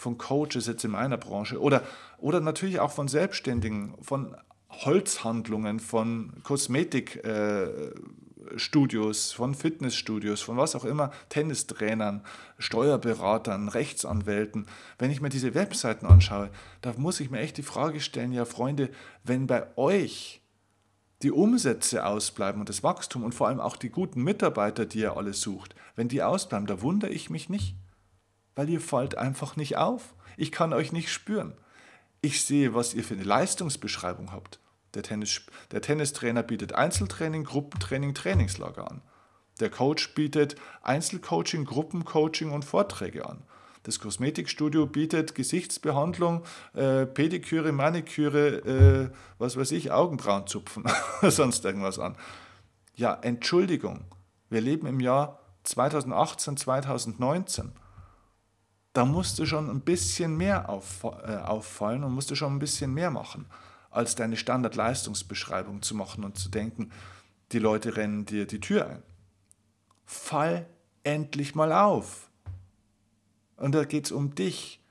von 0.00 0.16
Coaches 0.16 0.66
jetzt 0.66 0.84
in 0.84 0.92
meiner 0.92 1.18
Branche 1.18 1.60
oder, 1.60 1.82
oder 2.18 2.40
natürlich 2.40 2.80
auch 2.80 2.90
von 2.90 3.06
Selbstständigen, 3.06 3.94
von 4.00 4.34
Holzhandlungen, 4.70 5.78
von 5.78 6.32
Kosmetik, 6.42 7.22
äh, 7.24 7.92
von 8.56 9.54
Fitnessstudios, 9.54 10.40
von 10.40 10.56
was 10.56 10.74
auch 10.74 10.86
immer, 10.86 11.10
Tennistrainern, 11.28 12.22
Steuerberatern, 12.58 13.68
Rechtsanwälten, 13.68 14.66
wenn 14.98 15.10
ich 15.10 15.20
mir 15.20 15.28
diese 15.28 15.54
Webseiten 15.54 16.06
anschaue, 16.06 16.50
da 16.80 16.94
muss 16.96 17.20
ich 17.20 17.30
mir 17.30 17.40
echt 17.40 17.58
die 17.58 17.62
Frage 17.62 18.00
stellen, 18.00 18.32
ja 18.32 18.46
Freunde, 18.46 18.88
wenn 19.22 19.46
bei 19.46 19.66
euch 19.76 20.40
die 21.22 21.30
Umsätze 21.30 22.06
ausbleiben 22.06 22.60
und 22.60 22.70
das 22.70 22.82
Wachstum 22.82 23.22
und 23.22 23.34
vor 23.34 23.48
allem 23.48 23.60
auch 23.60 23.76
die 23.76 23.90
guten 23.90 24.22
Mitarbeiter, 24.24 24.86
die 24.86 25.00
ihr 25.00 25.18
alle 25.18 25.34
sucht, 25.34 25.74
wenn 25.94 26.08
die 26.08 26.22
ausbleiben, 26.22 26.66
da 26.66 26.80
wundere 26.80 27.10
ich 27.10 27.28
mich 27.28 27.50
nicht, 27.50 27.76
weil 28.54 28.68
ihr 28.68 28.80
fallt 28.80 29.16
einfach 29.16 29.56
nicht 29.56 29.76
auf. 29.76 30.14
Ich 30.36 30.52
kann 30.52 30.72
euch 30.72 30.92
nicht 30.92 31.10
spüren. 31.10 31.54
Ich 32.22 32.44
sehe, 32.44 32.74
was 32.74 32.94
ihr 32.94 33.04
für 33.04 33.14
eine 33.14 33.22
Leistungsbeschreibung 33.24 34.32
habt. 34.32 34.58
Der, 34.94 35.02
Tennis, 35.02 35.42
der 35.70 35.80
Tennistrainer 35.80 36.42
bietet 36.42 36.74
Einzeltraining, 36.74 37.44
Gruppentraining, 37.44 38.14
Trainingslager 38.14 38.90
an. 38.90 39.02
Der 39.60 39.70
Coach 39.70 40.14
bietet 40.14 40.56
Einzelcoaching, 40.82 41.64
Gruppencoaching 41.64 42.50
und 42.50 42.64
Vorträge 42.64 43.28
an. 43.28 43.42
Das 43.82 43.98
Kosmetikstudio 43.98 44.86
bietet 44.86 45.34
Gesichtsbehandlung, 45.34 46.44
äh, 46.74 47.06
Pediküre, 47.06 47.72
Maniküre, 47.72 49.10
äh, 49.10 49.10
was 49.38 49.56
weiß 49.56 49.72
ich, 49.72 49.90
Augenbrauenzupfen, 49.90 50.84
sonst 51.22 51.64
irgendwas 51.64 51.98
an. 51.98 52.16
Ja, 52.94 53.18
Entschuldigung, 53.22 54.04
wir 54.50 54.60
leben 54.60 54.86
im 54.86 55.00
Jahr 55.00 55.40
2018, 55.64 56.58
2019. 56.58 57.72
Da 58.92 59.04
musste 59.04 59.46
schon 59.46 59.70
ein 59.70 59.82
bisschen 59.82 60.36
mehr 60.36 60.68
auf, 60.68 61.04
äh, 61.04 61.36
auffallen 61.36 62.02
und 62.04 62.12
musste 62.12 62.34
schon 62.34 62.54
ein 62.54 62.58
bisschen 62.58 62.92
mehr 62.92 63.10
machen 63.10 63.46
als 63.90 64.14
deine 64.14 64.36
Standardleistungsbeschreibung 64.36 65.82
zu 65.82 65.94
machen 65.94 66.24
und 66.24 66.38
zu 66.38 66.48
denken, 66.48 66.90
die 67.52 67.58
Leute 67.58 67.96
rennen 67.96 68.24
dir 68.24 68.46
die 68.46 68.60
Tür 68.60 68.88
ein. 68.88 69.02
Fall 70.04 70.66
endlich 71.02 71.54
mal 71.54 71.72
auf. 71.72 72.30
Und 73.56 73.74
da 73.74 73.84
geht 73.84 74.06
es 74.06 74.12
um 74.12 74.34
dich. 74.34 74.82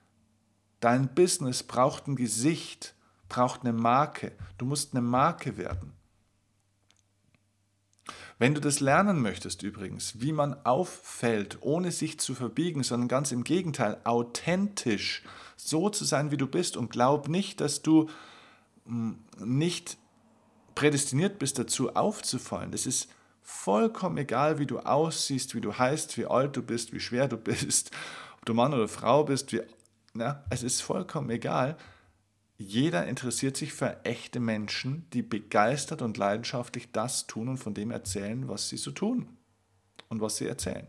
Dein 0.79 1.13
Business 1.13 1.63
braucht 1.63 2.07
ein 2.07 2.15
Gesicht, 2.15 2.93
braucht 3.27 3.61
eine 3.61 3.73
Marke. 3.73 4.33
Du 4.57 4.65
musst 4.65 4.93
eine 4.93 5.01
Marke 5.01 5.57
werden. 5.57 5.93
Wenn 8.39 8.55
du 8.55 8.61
das 8.61 8.79
lernen 8.79 9.21
möchtest 9.21 9.63
übrigens, 9.63 10.21
wie 10.21 10.31
man 10.31 10.55
auffällt, 10.65 11.57
ohne 11.59 11.91
sich 11.91 12.21
zu 12.21 12.33
verbiegen, 12.33 12.83
sondern 12.83 13.09
ganz 13.09 13.33
im 13.33 13.43
Gegenteil, 13.43 13.97
authentisch 14.05 15.23
so 15.57 15.89
zu 15.89 16.05
sein, 16.05 16.31
wie 16.31 16.37
du 16.37 16.47
bist 16.47 16.77
und 16.77 16.89
glaub 16.89 17.27
nicht, 17.27 17.59
dass 17.59 17.81
du 17.81 18.09
nicht 19.37 19.97
prädestiniert 20.73 21.37
bist 21.37 21.59
dazu 21.59 21.95
aufzufallen. 21.95 22.71
Es 22.71 22.85
ist 22.85 23.09
vollkommen 23.41 24.17
egal, 24.17 24.57
wie 24.57 24.65
du 24.65 24.79
aussiehst, 24.79 25.53
wie 25.53 25.61
du 25.61 25.77
heißt, 25.77 26.17
wie 26.17 26.25
alt 26.25 26.55
du 26.55 26.61
bist, 26.61 26.93
wie 26.93 27.01
schwer 27.01 27.27
du 27.27 27.35
bist, 27.37 27.91
ob 28.37 28.45
du 28.45 28.53
Mann 28.53 28.73
oder 28.73 28.87
Frau 28.87 29.25
bist. 29.25 29.51
Wie, 29.51 29.61
na, 30.13 30.45
es 30.49 30.63
ist 30.63 30.79
vollkommen 30.81 31.29
egal. 31.29 31.75
Jeder 32.61 33.07
interessiert 33.07 33.55
sich 33.55 33.71
für 33.71 34.03
echte 34.03 34.41
Menschen, 34.41 35.09
die 35.13 35.21
begeistert 35.21 36.01
und 36.01 36.17
leidenschaftlich 36.17 36.91
das 36.91 37.25
tun 37.25 37.47
und 37.47 37.57
von 37.57 37.73
dem 37.73 37.89
erzählen, 37.89 38.49
was 38.49 38.67
sie 38.67 38.75
so 38.75 38.91
tun 38.91 39.37
und 40.09 40.19
was 40.19 40.35
sie 40.35 40.45
erzählen. 40.45 40.85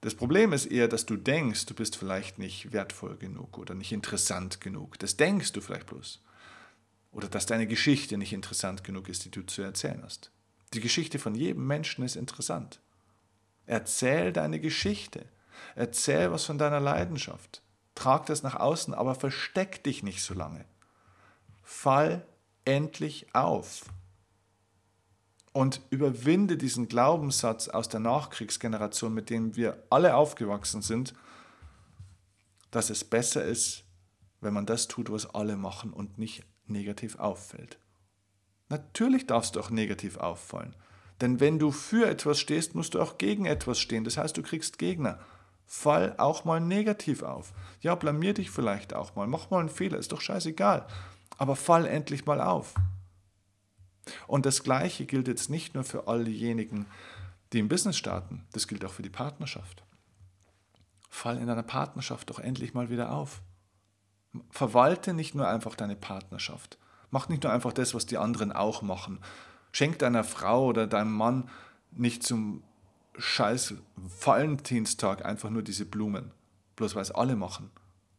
Das 0.00 0.14
Problem 0.14 0.54
ist 0.54 0.64
eher, 0.64 0.88
dass 0.88 1.04
du 1.04 1.16
denkst, 1.16 1.66
du 1.66 1.74
bist 1.74 1.96
vielleicht 1.96 2.38
nicht 2.38 2.72
wertvoll 2.72 3.18
genug 3.18 3.58
oder 3.58 3.74
nicht 3.74 3.92
interessant 3.92 4.62
genug. 4.62 4.98
Das 5.00 5.18
denkst 5.18 5.52
du 5.52 5.60
vielleicht 5.60 5.86
bloß. 5.86 6.22
Oder 7.12 7.28
dass 7.28 7.44
deine 7.44 7.66
Geschichte 7.66 8.16
nicht 8.16 8.32
interessant 8.32 8.84
genug 8.84 9.10
ist, 9.10 9.26
die 9.26 9.30
du 9.30 9.42
zu 9.42 9.60
erzählen 9.60 10.00
hast. 10.02 10.30
Die 10.72 10.80
Geschichte 10.80 11.18
von 11.18 11.34
jedem 11.34 11.66
Menschen 11.66 12.04
ist 12.04 12.16
interessant. 12.16 12.80
Erzähl 13.66 14.32
deine 14.32 14.60
Geschichte. 14.60 15.26
Erzähl 15.74 16.32
was 16.32 16.46
von 16.46 16.56
deiner 16.56 16.80
Leidenschaft. 16.80 17.60
Trag 17.98 18.26
das 18.26 18.44
nach 18.44 18.54
außen, 18.54 18.94
aber 18.94 19.16
versteck 19.16 19.82
dich 19.82 20.04
nicht 20.04 20.22
so 20.22 20.32
lange. 20.32 20.64
Fall 21.64 22.24
endlich 22.64 23.34
auf 23.34 23.86
und 25.52 25.80
überwinde 25.90 26.56
diesen 26.56 26.86
Glaubenssatz 26.86 27.66
aus 27.66 27.88
der 27.88 27.98
Nachkriegsgeneration, 27.98 29.12
mit 29.12 29.30
dem 29.30 29.56
wir 29.56 29.82
alle 29.90 30.14
aufgewachsen 30.14 30.80
sind, 30.80 31.12
dass 32.70 32.88
es 32.88 33.02
besser 33.02 33.44
ist, 33.44 33.82
wenn 34.40 34.54
man 34.54 34.64
das 34.64 34.86
tut, 34.86 35.10
was 35.10 35.34
alle 35.34 35.56
machen 35.56 35.92
und 35.92 36.18
nicht 36.18 36.44
negativ 36.66 37.18
auffällt. 37.18 37.80
Natürlich 38.68 39.26
darfst 39.26 39.56
du 39.56 39.60
auch 39.60 39.70
negativ 39.70 40.18
auffallen. 40.18 40.76
Denn 41.20 41.40
wenn 41.40 41.58
du 41.58 41.72
für 41.72 42.08
etwas 42.08 42.38
stehst, 42.38 42.76
musst 42.76 42.94
du 42.94 43.00
auch 43.00 43.18
gegen 43.18 43.44
etwas 43.44 43.80
stehen. 43.80 44.04
Das 44.04 44.18
heißt, 44.18 44.36
du 44.36 44.42
kriegst 44.42 44.78
Gegner. 44.78 45.18
Fall 45.70 46.14
auch 46.16 46.46
mal 46.46 46.60
negativ 46.60 47.22
auf. 47.22 47.52
Ja, 47.82 47.94
blamier 47.94 48.32
dich 48.32 48.50
vielleicht 48.50 48.94
auch 48.94 49.14
mal. 49.14 49.26
Mach 49.26 49.50
mal 49.50 49.60
einen 49.60 49.68
Fehler, 49.68 49.98
ist 49.98 50.12
doch 50.12 50.22
scheißegal. 50.22 50.86
Aber 51.36 51.56
fall 51.56 51.86
endlich 51.86 52.24
mal 52.24 52.40
auf. 52.40 52.74
Und 54.26 54.46
das 54.46 54.62
Gleiche 54.62 55.04
gilt 55.04 55.28
jetzt 55.28 55.50
nicht 55.50 55.74
nur 55.74 55.84
für 55.84 56.08
all 56.08 56.24
diejenigen, 56.24 56.86
die 57.52 57.58
im 57.58 57.68
Business 57.68 57.98
starten, 57.98 58.46
das 58.52 58.66
gilt 58.66 58.82
auch 58.82 58.92
für 58.92 59.02
die 59.02 59.10
Partnerschaft. 59.10 59.84
Fall 61.10 61.36
in 61.36 61.46
deiner 61.46 61.62
Partnerschaft 61.62 62.30
doch 62.30 62.38
endlich 62.38 62.72
mal 62.72 62.88
wieder 62.88 63.12
auf. 63.12 63.42
Verwalte 64.50 65.12
nicht 65.12 65.34
nur 65.34 65.48
einfach 65.48 65.74
deine 65.74 65.96
Partnerschaft. 65.96 66.78
Mach 67.10 67.28
nicht 67.28 67.42
nur 67.42 67.52
einfach 67.52 67.74
das, 67.74 67.94
was 67.94 68.06
die 68.06 68.16
anderen 68.16 68.52
auch 68.52 68.80
machen. 68.80 69.20
Schenk 69.72 69.98
deiner 69.98 70.24
Frau 70.24 70.64
oder 70.64 70.86
deinem 70.86 71.12
Mann 71.12 71.50
nicht 71.90 72.22
zum 72.22 72.62
scheiß 73.18 73.74
Valentinstag 73.96 75.24
einfach 75.24 75.50
nur 75.50 75.62
diese 75.62 75.84
Blumen, 75.84 76.32
bloß 76.76 76.94
weil 76.94 77.02
es 77.02 77.10
alle 77.10 77.36
machen. 77.36 77.70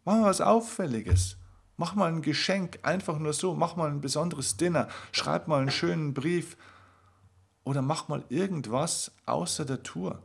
Mach 0.05 0.15
mal 0.15 0.25
was 0.25 0.41
Auffälliges. 0.41 1.38
Mach 1.77 1.95
mal 1.95 2.12
ein 2.12 2.21
Geschenk, 2.21 2.79
einfach 2.83 3.19
nur 3.19 3.33
so. 3.33 3.55
Mach 3.55 3.75
mal 3.75 3.89
ein 3.89 4.01
besonderes 4.01 4.57
Dinner. 4.57 4.89
Schreib 5.12 5.47
mal 5.47 5.62
einen 5.62 5.71
schönen 5.71 6.13
Brief. 6.13 6.57
Oder 7.63 7.81
mach 7.81 8.09
mal 8.09 8.25
irgendwas 8.29 9.13
außer 9.25 9.65
der 9.65 9.83
Tour. 9.83 10.21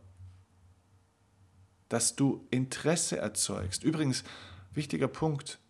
Dass 1.88 2.16
du 2.16 2.46
Interesse 2.50 3.18
erzeugst. 3.18 3.84
Übrigens, 3.84 4.24
wichtiger 4.72 5.06
Punkt. 5.06 5.60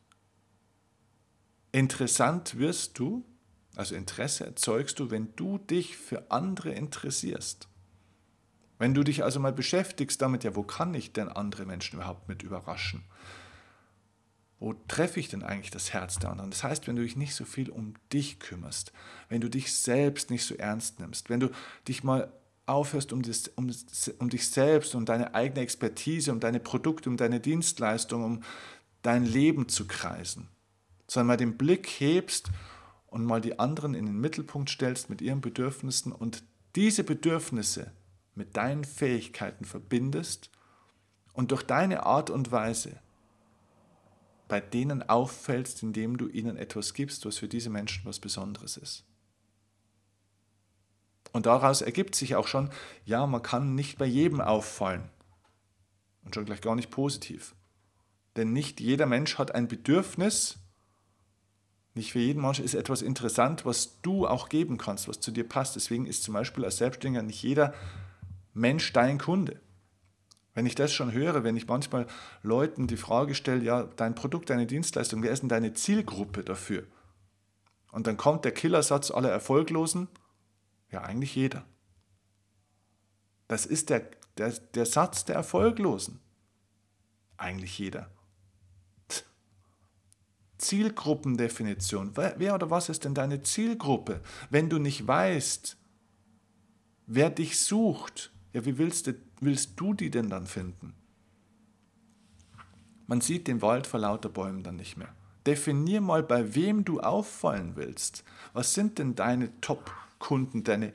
Interessant 1.72 2.56
wirst 2.58 2.98
du, 2.98 3.26
also 3.74 3.94
Interesse 3.94 4.46
erzeugst 4.46 5.00
du, 5.00 5.10
wenn 5.10 5.34
du 5.36 5.58
dich 5.58 5.96
für 5.96 6.30
andere 6.30 6.70
interessierst. 6.70 7.68
Wenn 8.78 8.94
du 8.94 9.04
dich 9.04 9.24
also 9.24 9.40
mal 9.40 9.52
beschäftigst 9.52 10.20
damit, 10.20 10.44
ja, 10.44 10.56
wo 10.56 10.62
kann 10.62 10.94
ich 10.94 11.12
denn 11.12 11.28
andere 11.28 11.64
Menschen 11.64 11.96
überhaupt 11.96 12.28
mit 12.28 12.42
überraschen? 12.42 13.04
wo 14.64 14.72
treffe 14.88 15.20
ich 15.20 15.28
denn 15.28 15.42
eigentlich 15.42 15.70
das 15.70 15.92
Herz 15.92 16.18
der 16.18 16.30
anderen? 16.30 16.50
Das 16.50 16.64
heißt, 16.64 16.86
wenn 16.86 16.96
du 16.96 17.02
dich 17.02 17.16
nicht 17.16 17.34
so 17.34 17.44
viel 17.44 17.68
um 17.68 17.92
dich 18.14 18.38
kümmerst, 18.38 18.92
wenn 19.28 19.42
du 19.42 19.50
dich 19.50 19.74
selbst 19.74 20.30
nicht 20.30 20.44
so 20.44 20.54
ernst 20.54 21.00
nimmst, 21.00 21.28
wenn 21.28 21.40
du 21.40 21.50
dich 21.86 22.02
mal 22.02 22.32
aufhörst, 22.64 23.12
um, 23.12 23.20
das, 23.20 23.48
um, 23.56 23.70
um 24.18 24.30
dich 24.30 24.48
selbst, 24.48 24.94
um 24.94 25.04
deine 25.04 25.34
eigene 25.34 25.60
Expertise, 25.60 26.32
um 26.32 26.40
deine 26.40 26.60
Produkte, 26.60 27.10
um 27.10 27.18
deine 27.18 27.40
Dienstleistung, 27.40 28.24
um 28.24 28.42
dein 29.02 29.26
Leben 29.26 29.68
zu 29.68 29.86
kreisen, 29.86 30.48
sondern 31.08 31.26
mal 31.26 31.36
den 31.36 31.58
Blick 31.58 31.86
hebst 31.86 32.48
und 33.06 33.26
mal 33.26 33.42
die 33.42 33.58
anderen 33.58 33.94
in 33.94 34.06
den 34.06 34.18
Mittelpunkt 34.18 34.70
stellst 34.70 35.10
mit 35.10 35.20
ihren 35.20 35.42
Bedürfnissen 35.42 36.10
und 36.10 36.42
diese 36.74 37.04
Bedürfnisse 37.04 37.92
mit 38.34 38.56
deinen 38.56 38.84
Fähigkeiten 38.84 39.64
verbindest 39.64 40.50
und 41.32 41.50
durch 41.50 41.62
deine 41.62 42.04
Art 42.04 42.30
und 42.30 42.52
Weise 42.52 42.98
bei 44.48 44.60
denen 44.60 45.02
auffällst, 45.08 45.82
indem 45.82 46.16
du 46.18 46.28
ihnen 46.28 46.56
etwas 46.56 46.94
gibst, 46.94 47.24
was 47.26 47.38
für 47.38 47.48
diese 47.48 47.70
Menschen 47.70 48.04
was 48.04 48.18
Besonderes 48.18 48.76
ist. 48.76 49.04
Und 51.32 51.46
daraus 51.46 51.82
ergibt 51.82 52.14
sich 52.14 52.36
auch 52.36 52.46
schon, 52.46 52.70
ja, 53.04 53.26
man 53.26 53.42
kann 53.42 53.74
nicht 53.74 53.98
bei 53.98 54.06
jedem 54.06 54.40
auffallen. 54.40 55.10
Und 56.24 56.34
schon 56.34 56.44
gleich 56.44 56.60
gar 56.60 56.76
nicht 56.76 56.90
positiv. 56.90 57.54
Denn 58.36 58.52
nicht 58.52 58.80
jeder 58.80 59.06
Mensch 59.06 59.38
hat 59.38 59.54
ein 59.54 59.66
Bedürfnis, 59.66 60.58
nicht 61.94 62.12
für 62.12 62.18
jeden 62.18 62.42
Mensch 62.42 62.58
ist 62.58 62.74
etwas 62.74 63.02
interessant, 63.02 63.64
was 63.64 64.00
du 64.02 64.26
auch 64.26 64.48
geben 64.48 64.78
kannst, 64.78 65.08
was 65.08 65.20
zu 65.20 65.30
dir 65.30 65.48
passt. 65.48 65.76
Deswegen 65.76 66.06
ist 66.06 66.24
zum 66.24 66.34
Beispiel 66.34 66.64
als 66.64 66.78
Selbstständiger 66.78 67.22
nicht 67.22 67.42
jeder 67.42 67.72
Mensch 68.54 68.92
dein 68.92 69.18
Kunde. 69.18 69.60
Wenn 70.54 70.66
ich 70.66 70.76
das 70.76 70.92
schon 70.92 71.12
höre, 71.12 71.42
wenn 71.42 71.56
ich 71.56 71.66
manchmal 71.66 72.06
Leuten 72.42 72.86
die 72.86 72.96
Frage 72.96 73.34
stelle, 73.34 73.62
ja, 73.62 73.82
dein 73.82 74.14
Produkt, 74.14 74.50
deine 74.50 74.66
Dienstleistung, 74.66 75.22
wer 75.22 75.32
ist 75.32 75.40
denn 75.40 75.48
deine 75.48 75.74
Zielgruppe 75.74 76.44
dafür? 76.44 76.86
Und 77.90 78.06
dann 78.06 78.16
kommt 78.16 78.44
der 78.44 78.52
Killersatz 78.52 79.10
aller 79.10 79.30
Erfolglosen, 79.30 80.08
ja, 80.90 81.02
eigentlich 81.02 81.34
jeder. 81.34 81.64
Das 83.48 83.66
ist 83.66 83.90
der, 83.90 84.08
der, 84.38 84.50
der 84.50 84.86
Satz 84.86 85.24
der 85.24 85.34
Erfolglosen. 85.34 86.20
Eigentlich 87.36 87.78
jeder. 87.78 88.10
Zielgruppendefinition. 90.58 92.16
Wer, 92.16 92.34
wer 92.38 92.54
oder 92.54 92.70
was 92.70 92.88
ist 92.88 93.04
denn 93.04 93.14
deine 93.14 93.42
Zielgruppe? 93.42 94.20
Wenn 94.50 94.70
du 94.70 94.78
nicht 94.78 95.06
weißt, 95.06 95.76
wer 97.06 97.30
dich 97.30 97.60
sucht, 97.60 98.32
ja, 98.54 98.64
wie 98.64 98.78
willst 98.78 99.08
du, 99.08 99.14
willst 99.40 99.72
du 99.76 99.92
die 99.92 100.10
denn 100.10 100.30
dann 100.30 100.46
finden? 100.46 100.94
Man 103.06 103.20
sieht 103.20 103.48
den 103.48 103.60
Wald 103.60 103.86
vor 103.86 104.00
lauter 104.00 104.30
Bäumen 104.30 104.62
dann 104.62 104.76
nicht 104.76 104.96
mehr. 104.96 105.12
Definier 105.44 106.00
mal, 106.00 106.22
bei 106.22 106.54
wem 106.54 106.84
du 106.84 107.00
auffallen 107.00 107.72
willst. 107.74 108.24
Was 108.54 108.72
sind 108.72 108.98
denn 108.98 109.14
deine 109.14 109.60
Top-Kunden, 109.60 110.64
deine 110.64 110.94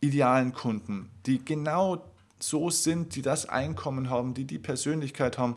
idealen 0.00 0.54
Kunden, 0.54 1.10
die 1.26 1.44
genau 1.44 2.10
so 2.38 2.70
sind, 2.70 3.14
die 3.14 3.22
das 3.22 3.46
Einkommen 3.46 4.08
haben, 4.08 4.32
die 4.32 4.46
die 4.46 4.58
Persönlichkeit 4.58 5.36
haben 5.36 5.56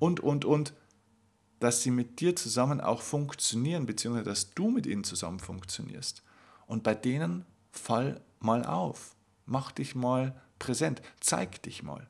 und, 0.00 0.18
und, 0.18 0.44
und 0.44 0.74
dass 1.60 1.82
sie 1.82 1.92
mit 1.92 2.20
dir 2.20 2.34
zusammen 2.34 2.80
auch 2.80 3.02
funktionieren, 3.02 3.86
beziehungsweise 3.86 4.28
dass 4.28 4.54
du 4.54 4.70
mit 4.70 4.86
ihnen 4.86 5.04
zusammen 5.04 5.38
funktionierst. 5.38 6.24
Und 6.66 6.82
bei 6.82 6.94
denen 6.94 7.44
fall 7.70 8.20
mal 8.40 8.64
auf, 8.64 9.14
mach 9.46 9.70
dich 9.70 9.94
mal 9.94 10.34
präsent, 10.64 11.02
zeig 11.20 11.62
dich 11.62 11.82
mal. 11.82 12.08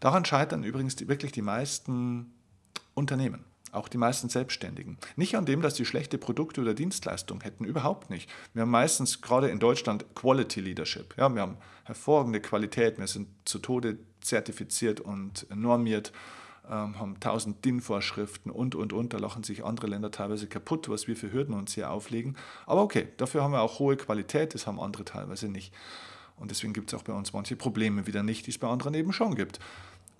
Daran 0.00 0.24
scheitern 0.24 0.64
übrigens 0.64 0.96
wirklich 1.08 1.32
die 1.32 1.42
meisten 1.42 2.32
Unternehmen, 2.94 3.44
auch 3.72 3.88
die 3.88 3.98
meisten 3.98 4.28
Selbstständigen. 4.28 4.98
Nicht 5.16 5.36
an 5.36 5.46
dem, 5.46 5.62
dass 5.62 5.76
sie 5.76 5.84
schlechte 5.84 6.18
Produkte 6.18 6.60
oder 6.60 6.74
Dienstleistungen 6.74 7.42
hätten, 7.42 7.64
überhaupt 7.64 8.10
nicht. 8.10 8.30
Wir 8.52 8.62
haben 8.62 8.70
meistens 8.70 9.22
gerade 9.22 9.48
in 9.48 9.58
Deutschland 9.58 10.04
Quality 10.14 10.60
Leadership. 10.60 11.14
Ja, 11.16 11.28
wir 11.30 11.42
haben 11.42 11.56
hervorragende 11.84 12.40
Qualität, 12.40 12.98
wir 12.98 13.06
sind 13.06 13.28
zu 13.44 13.58
Tode 13.58 13.98
zertifiziert 14.20 15.00
und 15.00 15.46
normiert 15.54 16.12
ähm, 16.68 16.98
haben 16.98 17.18
tausend 17.18 17.64
DIN-Vorschriften 17.64 18.50
und, 18.50 18.74
und, 18.74 18.92
und. 18.92 19.14
Da 19.14 19.18
lachen 19.18 19.42
sich 19.42 19.64
andere 19.64 19.86
Länder 19.86 20.10
teilweise 20.10 20.46
kaputt, 20.46 20.88
was 20.88 21.08
wir 21.08 21.16
für 21.16 21.32
Hürden 21.32 21.54
uns 21.54 21.74
hier 21.74 21.90
auflegen. 21.90 22.36
Aber 22.66 22.82
okay, 22.82 23.08
dafür 23.16 23.42
haben 23.42 23.52
wir 23.52 23.62
auch 23.62 23.78
hohe 23.78 23.96
Qualität, 23.96 24.54
das 24.54 24.66
haben 24.66 24.78
andere 24.78 25.04
teilweise 25.04 25.48
nicht. 25.48 25.72
Und 26.38 26.50
deswegen 26.50 26.72
gibt 26.72 26.92
es 26.92 26.98
auch 26.98 27.02
bei 27.02 27.12
uns 27.12 27.32
manche 27.32 27.56
Probleme 27.56 28.06
wieder 28.06 28.22
nicht, 28.22 28.46
die 28.46 28.50
es 28.50 28.58
bei 28.58 28.68
anderen 28.68 28.94
eben 28.94 29.12
schon 29.12 29.34
gibt. 29.34 29.58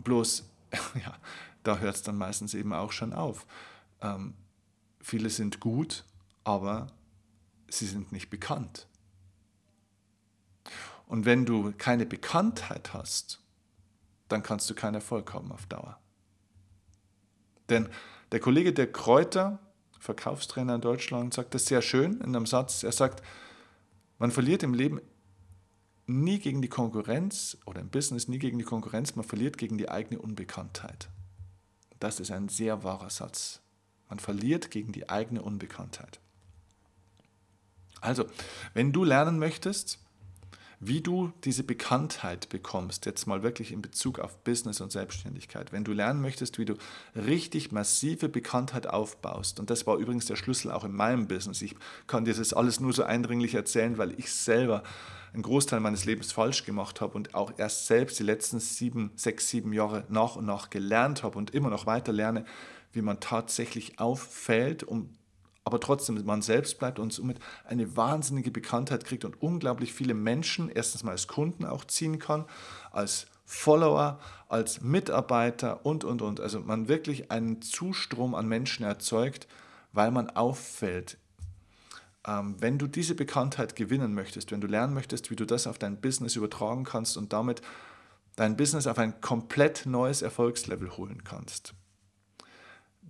Bloß, 0.02 0.48
ja, 0.94 1.16
da 1.62 1.78
hört 1.78 1.96
es 1.96 2.02
dann 2.02 2.16
meistens 2.16 2.54
eben 2.54 2.72
auch 2.72 2.92
schon 2.92 3.12
auf. 3.12 3.46
Ähm, 4.00 4.34
viele 5.00 5.30
sind 5.30 5.60
gut, 5.60 6.04
aber 6.44 6.88
sie 7.68 7.86
sind 7.86 8.12
nicht 8.12 8.30
bekannt. 8.30 8.86
Und 11.06 11.24
wenn 11.24 11.46
du 11.46 11.72
keine 11.78 12.04
Bekanntheit 12.04 12.92
hast, 12.92 13.40
dann 14.28 14.42
kannst 14.42 14.68
du 14.68 14.74
keinen 14.74 14.94
Erfolg 14.94 15.32
haben 15.32 15.50
auf 15.52 15.66
Dauer. 15.66 15.98
Denn 17.70 17.88
der 18.32 18.40
Kollege 18.40 18.72
der 18.72 18.92
Kräuter, 18.92 19.58
Verkaufstrainer 19.98 20.76
in 20.76 20.80
Deutschland, 20.80 21.32
sagt 21.32 21.54
das 21.54 21.66
sehr 21.66 21.82
schön 21.82 22.20
in 22.20 22.36
einem 22.36 22.46
Satz. 22.46 22.82
Er 22.82 22.92
sagt, 22.92 23.22
man 24.18 24.30
verliert 24.30 24.62
im 24.62 24.74
Leben 24.74 25.00
nie 26.08 26.38
gegen 26.38 26.62
die 26.62 26.68
Konkurrenz 26.68 27.58
oder 27.66 27.80
im 27.80 27.90
Business 27.90 28.28
nie 28.28 28.38
gegen 28.38 28.58
die 28.58 28.64
Konkurrenz, 28.64 29.14
man 29.14 29.24
verliert 29.24 29.58
gegen 29.58 29.78
die 29.78 29.90
eigene 29.90 30.20
Unbekanntheit. 30.20 31.08
Das 32.00 32.18
ist 32.18 32.30
ein 32.30 32.48
sehr 32.48 32.82
wahrer 32.82 33.10
Satz. 33.10 33.60
Man 34.08 34.18
verliert 34.18 34.70
gegen 34.70 34.92
die 34.92 35.10
eigene 35.10 35.42
Unbekanntheit. 35.42 36.20
Also, 38.00 38.26
wenn 38.74 38.92
du 38.92 39.04
lernen 39.04 39.38
möchtest, 39.38 39.98
wie 40.80 41.00
du 41.00 41.32
diese 41.44 41.64
Bekanntheit 41.64 42.48
bekommst, 42.48 43.04
jetzt 43.06 43.26
mal 43.26 43.42
wirklich 43.42 43.72
in 43.72 43.82
Bezug 43.82 44.20
auf 44.20 44.44
Business 44.44 44.80
und 44.80 44.92
Selbstständigkeit. 44.92 45.72
Wenn 45.72 45.84
du 45.84 45.92
lernen 45.92 46.20
möchtest, 46.20 46.58
wie 46.58 46.64
du 46.64 46.74
richtig 47.16 47.72
massive 47.72 48.28
Bekanntheit 48.28 48.86
aufbaust, 48.86 49.58
und 49.58 49.70
das 49.70 49.86
war 49.86 49.96
übrigens 49.96 50.26
der 50.26 50.36
Schlüssel 50.36 50.70
auch 50.70 50.84
in 50.84 50.92
meinem 50.92 51.26
Business. 51.26 51.62
Ich 51.62 51.74
kann 52.06 52.24
dir 52.24 52.34
das 52.34 52.52
alles 52.52 52.78
nur 52.78 52.92
so 52.92 53.02
eindringlich 53.02 53.54
erzählen, 53.54 53.98
weil 53.98 54.18
ich 54.18 54.30
selber 54.30 54.84
einen 55.32 55.42
Großteil 55.42 55.80
meines 55.80 56.04
Lebens 56.04 56.32
falsch 56.32 56.64
gemacht 56.64 57.00
habe 57.00 57.14
und 57.14 57.34
auch 57.34 57.52
erst 57.58 57.86
selbst 57.86 58.18
die 58.18 58.24
letzten 58.24 58.60
sieben, 58.60 59.10
sechs, 59.16 59.48
sieben 59.48 59.72
Jahre 59.72 60.04
nach 60.08 60.36
und 60.36 60.46
nach 60.46 60.70
gelernt 60.70 61.22
habe 61.22 61.38
und 61.38 61.54
immer 61.54 61.70
noch 61.70 61.86
weiter 61.86 62.12
lerne, 62.12 62.44
wie 62.92 63.02
man 63.02 63.20
tatsächlich 63.20 63.98
auffällt, 63.98 64.84
um 64.84 65.10
aber 65.68 65.80
trotzdem 65.80 66.24
man 66.24 66.40
selbst 66.40 66.78
bleibt 66.78 66.98
und 66.98 67.12
somit 67.12 67.40
eine 67.66 67.94
wahnsinnige 67.94 68.50
Bekanntheit 68.50 69.04
kriegt 69.04 69.26
und 69.26 69.42
unglaublich 69.42 69.92
viele 69.92 70.14
Menschen 70.14 70.70
erstens 70.70 71.04
mal 71.04 71.10
als 71.10 71.28
Kunden 71.28 71.66
auch 71.66 71.84
ziehen 71.84 72.18
kann, 72.18 72.46
als 72.90 73.26
Follower, 73.44 74.18
als 74.48 74.80
Mitarbeiter 74.80 75.84
und, 75.84 76.04
und, 76.04 76.22
und. 76.22 76.40
Also 76.40 76.60
man 76.60 76.88
wirklich 76.88 77.30
einen 77.30 77.60
Zustrom 77.60 78.34
an 78.34 78.48
Menschen 78.48 78.82
erzeugt, 78.82 79.46
weil 79.92 80.10
man 80.10 80.30
auffällt. 80.30 81.18
Ähm, 82.26 82.56
wenn 82.60 82.78
du 82.78 82.86
diese 82.86 83.14
Bekanntheit 83.14 83.76
gewinnen 83.76 84.14
möchtest, 84.14 84.50
wenn 84.50 84.62
du 84.62 84.68
lernen 84.68 84.94
möchtest, 84.94 85.30
wie 85.30 85.36
du 85.36 85.44
das 85.44 85.66
auf 85.66 85.76
dein 85.76 86.00
Business 86.00 86.34
übertragen 86.34 86.84
kannst 86.84 87.18
und 87.18 87.34
damit 87.34 87.60
dein 88.36 88.56
Business 88.56 88.86
auf 88.86 88.96
ein 88.96 89.20
komplett 89.20 89.84
neues 89.84 90.22
Erfolgslevel 90.22 90.96
holen 90.96 91.24
kannst, 91.24 91.74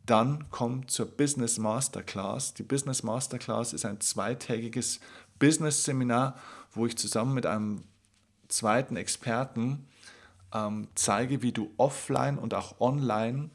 dann 0.09 0.47
komm 0.51 0.89
zur 0.89 1.07
Business 1.07 1.59
Masterclass. 1.59 2.55
Die 2.55 2.63
Business 2.63 3.03
Masterclass 3.03 3.73
ist 3.73 3.85
ein 3.85 4.01
zweitägiges 4.01 5.01
Business-Seminar, 5.39 6.37
wo 6.73 6.87
ich 6.87 6.97
zusammen 6.97 7.35
mit 7.35 7.47
einem 7.47 7.85
zweiten 8.49 8.97
Experten 8.97 9.87
ähm, 10.55 10.89
zeige, 10.95 11.43
wie 11.43 11.53
du 11.53 11.71
offline 11.77 12.39
und 12.39 12.55
auch 12.55 12.81
online 12.81 13.51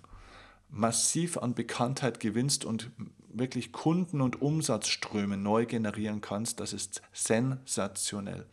massiv 0.69 1.37
an 1.37 1.55
Bekanntheit 1.55 2.19
gewinnst 2.19 2.65
und 2.65 2.91
wirklich 3.29 3.71
Kunden- 3.71 4.21
und 4.21 4.41
Umsatzströme 4.41 5.37
neu 5.37 5.65
generieren 5.65 6.21
kannst. 6.21 6.59
Das 6.59 6.71
ist 6.71 7.01
sensationell. 7.11 8.45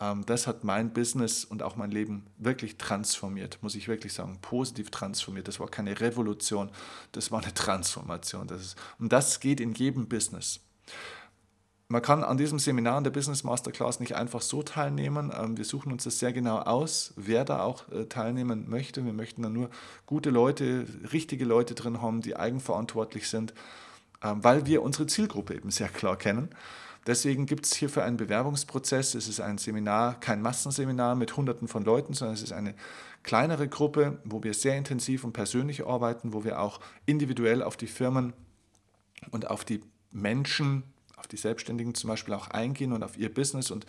Ähm, 0.00 0.24
das 0.26 0.46
hat 0.46 0.64
mein 0.64 0.92
Business 0.92 1.44
und 1.44 1.62
auch 1.62 1.76
mein 1.76 1.90
Leben 1.90 2.26
wirklich 2.38 2.78
transformiert, 2.78 3.58
muss 3.62 3.74
ich 3.74 3.88
wirklich 3.88 4.12
sagen, 4.12 4.38
positiv 4.40 4.90
transformiert. 4.90 5.48
Das 5.48 5.60
war 5.60 5.68
keine 5.68 6.00
Revolution, 6.00 6.70
das 7.12 7.30
war 7.30 7.42
eine 7.42 7.54
Transformation. 7.54 8.46
Das 8.46 8.60
ist, 8.60 8.76
und 8.98 9.12
das 9.12 9.40
geht 9.40 9.60
in 9.60 9.74
jedem 9.74 10.08
Business. 10.08 10.60
Man 11.88 12.02
kann 12.02 12.22
an 12.22 12.38
diesem 12.38 12.60
Seminar 12.60 12.98
in 12.98 13.04
der 13.04 13.10
Business 13.10 13.42
Masterclass 13.42 13.98
nicht 13.98 14.14
einfach 14.14 14.42
so 14.42 14.62
teilnehmen. 14.62 15.32
Ähm, 15.36 15.56
wir 15.56 15.64
suchen 15.64 15.90
uns 15.90 16.04
das 16.04 16.20
sehr 16.20 16.32
genau 16.32 16.58
aus, 16.60 17.12
wer 17.16 17.44
da 17.44 17.64
auch 17.64 17.90
äh, 17.90 18.04
teilnehmen 18.04 18.70
möchte. 18.70 19.04
Wir 19.04 19.12
möchten 19.12 19.42
da 19.42 19.48
nur 19.48 19.70
gute 20.06 20.30
Leute, 20.30 20.86
richtige 21.12 21.44
Leute 21.44 21.74
drin 21.74 22.00
haben, 22.00 22.20
die 22.20 22.36
eigenverantwortlich 22.36 23.28
sind, 23.28 23.54
ähm, 24.22 24.44
weil 24.44 24.66
wir 24.66 24.82
unsere 24.82 25.08
Zielgruppe 25.08 25.56
eben 25.56 25.72
sehr 25.72 25.88
klar 25.88 26.16
kennen. 26.16 26.50
Deswegen 27.06 27.46
gibt 27.46 27.66
es 27.66 27.74
hierfür 27.74 28.04
einen 28.04 28.16
Bewerbungsprozess. 28.16 29.14
Es 29.14 29.26
ist 29.26 29.40
ein 29.40 29.58
Seminar, 29.58 30.20
kein 30.20 30.42
Massenseminar 30.42 31.14
mit 31.14 31.36
Hunderten 31.36 31.66
von 31.66 31.84
Leuten, 31.84 32.12
sondern 32.12 32.34
es 32.34 32.42
ist 32.42 32.52
eine 32.52 32.74
kleinere 33.22 33.68
Gruppe, 33.68 34.18
wo 34.24 34.42
wir 34.42 34.54
sehr 34.54 34.76
intensiv 34.76 35.24
und 35.24 35.32
persönlich 35.32 35.86
arbeiten, 35.86 36.32
wo 36.32 36.44
wir 36.44 36.60
auch 36.60 36.80
individuell 37.06 37.62
auf 37.62 37.76
die 37.76 37.86
Firmen 37.86 38.32
und 39.30 39.50
auf 39.50 39.64
die 39.64 39.80
Menschen, 40.10 40.82
auf 41.16 41.26
die 41.26 41.36
Selbstständigen 41.36 41.94
zum 41.94 42.08
Beispiel 42.08 42.34
auch 42.34 42.48
eingehen 42.48 42.92
und 42.92 43.02
auf 43.02 43.16
ihr 43.16 43.32
Business 43.32 43.70
und 43.70 43.86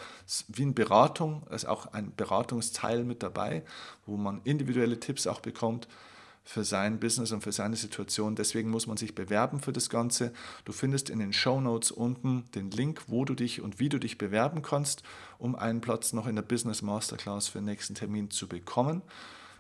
wie 0.48 0.64
eine 0.64 0.74
Beratung, 0.74 1.44
ist 1.50 1.66
auch 1.66 1.88
ein 1.94 2.14
Beratungsteil 2.16 3.04
mit 3.04 3.24
dabei, 3.24 3.64
wo 4.06 4.18
man 4.18 4.42
individuelle 4.44 5.00
Tipps 5.00 5.28
auch 5.28 5.40
bekommt 5.40 5.88
für 6.44 6.64
sein 6.64 7.00
Business 7.00 7.32
und 7.32 7.42
für 7.42 7.52
seine 7.52 7.76
Situation. 7.76 8.36
Deswegen 8.36 8.70
muss 8.70 8.88
man 8.88 8.98
sich 8.98 9.16
bewerben 9.16 9.60
für 9.60 9.72
das 9.72 9.90
Ganze. 9.90 10.34
Du 10.66 10.72
findest 10.72 11.10
in 11.10 11.20
den 11.20 11.34
Show 11.34 11.62
Notes 11.62 11.92
unten 11.92 12.46
den 12.56 12.72
Link, 12.72 13.04
wo 13.08 13.26
du 13.26 13.36
dich 13.36 13.62
und 13.62 13.80
wie 13.80 13.90
du 13.90 14.00
dich 14.00 14.18
bewerben 14.18 14.62
kannst, 14.62 15.04
um 15.38 15.56
einen 15.56 15.82
Platz 15.82 16.14
noch 16.14 16.28
in 16.28 16.36
der 16.36 16.42
Business 16.42 16.82
Masterclass 16.82 17.48
für 17.48 17.60
den 17.60 17.66
nächsten 17.66 17.96
Termin 17.96 18.32
zu 18.32 18.48
bekommen. 18.48 19.02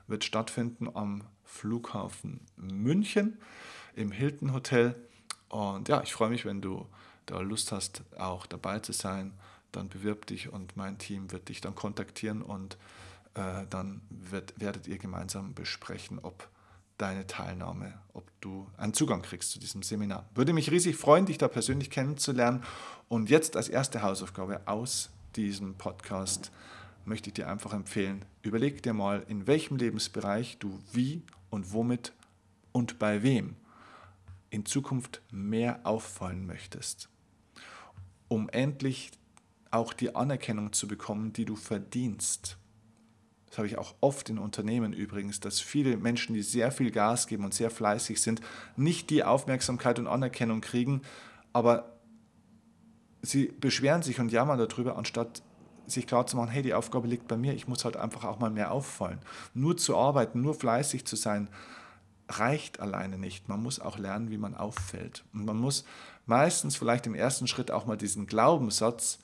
Wird 0.07 0.23
stattfinden 0.23 0.89
am 0.93 1.23
Flughafen 1.43 2.41
München 2.55 3.37
im 3.95 4.11
Hilton 4.11 4.53
Hotel. 4.53 4.95
Und 5.49 5.87
ja, 5.89 6.01
ich 6.01 6.13
freue 6.13 6.29
mich, 6.29 6.45
wenn 6.45 6.61
du 6.61 6.87
da 7.25 7.39
Lust 7.41 7.71
hast, 7.71 8.01
auch 8.17 8.45
dabei 8.45 8.79
zu 8.79 8.93
sein 8.93 9.33
dann 9.71 9.89
bewirb 9.89 10.25
dich 10.25 10.51
und 10.51 10.75
mein 10.77 10.97
Team 10.97 11.31
wird 11.31 11.49
dich 11.49 11.61
dann 11.61 11.75
kontaktieren 11.75 12.41
und 12.41 12.77
äh, 13.33 13.65
dann 13.69 14.01
wird, 14.09 14.59
werdet 14.59 14.87
ihr 14.87 14.97
gemeinsam 14.97 15.53
besprechen, 15.53 16.19
ob 16.19 16.49
deine 17.01 17.25
Teilnahme, 17.25 17.93
ob 18.13 18.29
du 18.41 18.67
einen 18.77 18.93
Zugang 18.93 19.23
kriegst 19.23 19.51
zu 19.51 19.59
diesem 19.59 19.81
Seminar. 19.81 20.29
Würde 20.35 20.53
mich 20.53 20.69
riesig 20.69 20.95
freuen, 20.95 21.25
dich 21.25 21.37
da 21.37 21.47
persönlich 21.47 21.89
kennenzulernen. 21.89 22.63
Und 23.07 23.29
jetzt 23.29 23.57
als 23.57 23.69
erste 23.69 24.03
Hausaufgabe 24.03 24.61
aus 24.67 25.09
diesem 25.35 25.75
Podcast 25.75 26.51
möchte 27.03 27.29
ich 27.29 27.33
dir 27.33 27.49
einfach 27.49 27.73
empfehlen, 27.73 28.23
überleg 28.43 28.83
dir 28.83 28.93
mal, 28.93 29.25
in 29.27 29.47
welchem 29.47 29.77
Lebensbereich 29.77 30.59
du 30.59 30.79
wie 30.91 31.23
und 31.49 31.73
womit 31.73 32.13
und 32.71 32.99
bei 32.99 33.23
wem 33.23 33.55
in 34.51 34.65
Zukunft 34.65 35.21
mehr 35.31 35.79
auffallen 35.83 36.45
möchtest, 36.45 37.09
um 38.27 38.49
endlich 38.49 39.11
auch 39.71 39.93
die 39.93 40.15
Anerkennung 40.15 40.73
zu 40.73 40.87
bekommen, 40.87 41.33
die 41.33 41.45
du 41.45 41.55
verdienst. 41.55 42.57
Das 43.51 43.57
habe 43.57 43.67
ich 43.67 43.77
auch 43.77 43.95
oft 43.99 44.29
in 44.29 44.39
Unternehmen 44.39 44.93
übrigens, 44.93 45.41
dass 45.41 45.59
viele 45.59 45.97
Menschen, 45.97 46.33
die 46.33 46.41
sehr 46.41 46.71
viel 46.71 46.89
Gas 46.89 47.27
geben 47.27 47.43
und 47.43 47.53
sehr 47.53 47.69
fleißig 47.69 48.21
sind, 48.21 48.39
nicht 48.77 49.09
die 49.09 49.25
Aufmerksamkeit 49.25 49.99
und 49.99 50.07
Anerkennung 50.07 50.61
kriegen, 50.61 51.01
aber 51.51 51.97
sie 53.21 53.47
beschweren 53.59 54.03
sich 54.03 54.21
und 54.21 54.31
jammern 54.31 54.57
darüber, 54.57 54.97
anstatt 54.97 55.43
sich 55.85 56.07
klar 56.07 56.25
zu 56.27 56.37
machen, 56.37 56.49
hey, 56.49 56.61
die 56.61 56.73
Aufgabe 56.73 57.09
liegt 57.09 57.27
bei 57.27 57.35
mir, 57.35 57.53
ich 57.53 57.67
muss 57.67 57.83
halt 57.83 57.97
einfach 57.97 58.23
auch 58.23 58.39
mal 58.39 58.49
mehr 58.49 58.71
auffallen. 58.71 59.19
Nur 59.53 59.75
zu 59.75 59.97
arbeiten, 59.97 60.41
nur 60.41 60.53
fleißig 60.53 61.05
zu 61.05 61.17
sein, 61.17 61.49
reicht 62.29 62.79
alleine 62.79 63.17
nicht. 63.17 63.49
Man 63.49 63.61
muss 63.61 63.81
auch 63.81 63.97
lernen, 63.97 64.31
wie 64.31 64.37
man 64.37 64.55
auffällt. 64.55 65.25
Und 65.33 65.43
man 65.43 65.57
muss 65.57 65.83
meistens 66.25 66.77
vielleicht 66.77 67.05
im 67.05 67.15
ersten 67.15 67.47
Schritt 67.47 67.69
auch 67.69 67.85
mal 67.85 67.97
diesen 67.97 68.27
Glaubenssatz 68.27 69.19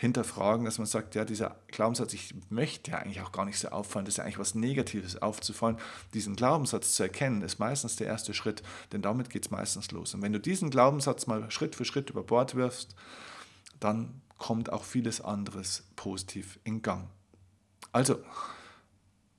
hinterfragen, 0.00 0.64
dass 0.64 0.78
man 0.78 0.86
sagt, 0.86 1.14
ja, 1.14 1.26
dieser 1.26 1.56
Glaubenssatz, 1.68 2.14
ich 2.14 2.34
möchte 2.48 2.92
ja 2.92 2.98
eigentlich 2.98 3.20
auch 3.20 3.32
gar 3.32 3.44
nicht 3.44 3.58
so 3.58 3.68
auffallen, 3.68 4.06
das 4.06 4.14
ist 4.14 4.16
ja 4.16 4.24
eigentlich 4.24 4.38
was 4.38 4.54
Negatives 4.54 5.20
aufzufallen. 5.20 5.76
Diesen 6.14 6.36
Glaubenssatz 6.36 6.94
zu 6.94 7.02
erkennen, 7.02 7.42
ist 7.42 7.58
meistens 7.58 7.96
der 7.96 8.06
erste 8.06 8.32
Schritt, 8.32 8.62
denn 8.92 9.02
damit 9.02 9.28
geht 9.28 9.44
es 9.44 9.50
meistens 9.50 9.90
los. 9.90 10.14
Und 10.14 10.22
wenn 10.22 10.32
du 10.32 10.40
diesen 10.40 10.70
Glaubenssatz 10.70 11.26
mal 11.26 11.50
Schritt 11.50 11.74
für 11.74 11.84
Schritt 11.84 12.08
über 12.08 12.22
Bord 12.22 12.54
wirfst, 12.54 12.94
dann 13.78 14.22
kommt 14.38 14.72
auch 14.72 14.84
vieles 14.84 15.20
anderes 15.20 15.84
positiv 15.96 16.58
in 16.64 16.80
Gang. 16.80 17.10
Also, 17.92 18.20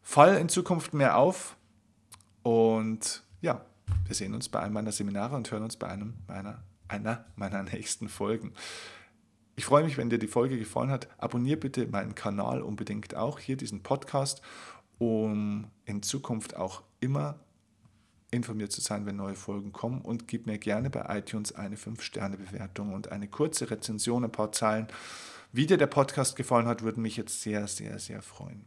fall 0.04 0.38
in 0.38 0.48
Zukunft 0.48 0.94
mehr 0.94 1.18
auf 1.18 1.58
und 2.44 3.24
ja, 3.42 3.66
wir 4.06 4.14
sehen 4.14 4.36
uns 4.36 4.48
bei 4.48 4.60
einem 4.60 4.76
meiner 4.76 4.92
Seminare 4.92 5.36
und 5.36 5.50
hören 5.50 5.64
uns 5.64 5.76
bei 5.76 5.88
einem 5.88 6.14
meiner, 6.28 6.62
einer 6.88 7.26
meiner 7.36 7.64
nächsten 7.74 8.10
Folgen. 8.10 8.54
Ich 9.62 9.66
freue 9.66 9.84
mich, 9.84 9.96
wenn 9.96 10.10
dir 10.10 10.18
die 10.18 10.26
Folge 10.26 10.58
gefallen 10.58 10.90
hat. 10.90 11.08
Abonnier 11.20 11.60
bitte 11.60 11.86
meinen 11.86 12.16
Kanal 12.16 12.64
unbedingt 12.64 13.14
auch, 13.14 13.38
hier 13.38 13.58
diesen 13.58 13.84
Podcast, 13.84 14.42
um 14.98 15.68
in 15.86 16.02
Zukunft 16.02 16.56
auch 16.56 16.82
immer 17.00 17.38
informiert 18.32 18.72
zu 18.72 18.82
sein, 18.82 19.06
wenn 19.06 19.18
neue 19.18 19.36
Folgen 19.36 19.72
kommen 19.72 20.02
und 20.02 20.28
gib 20.28 20.48
mir 20.48 20.58
gerne 20.58 20.90
bei 20.90 21.06
iTunes 21.16 21.54
eine 21.54 21.76
5-Sterne-Bewertung 21.76 22.92
und 22.92 23.12
eine 23.12 23.28
kurze 23.28 23.70
Rezension, 23.70 24.24
ein 24.24 24.32
paar 24.32 24.52
Zeilen. 24.52 24.88
Wie 25.52 25.68
dir 25.68 25.78
der 25.78 25.86
Podcast 25.86 26.36
gefallen 26.36 26.66
hat, 26.66 26.82
würde 26.82 27.00
mich 27.00 27.16
jetzt 27.16 27.44
sehr, 27.44 27.68
sehr, 27.68 28.00
sehr 28.00 28.24
freuen. 28.24 28.66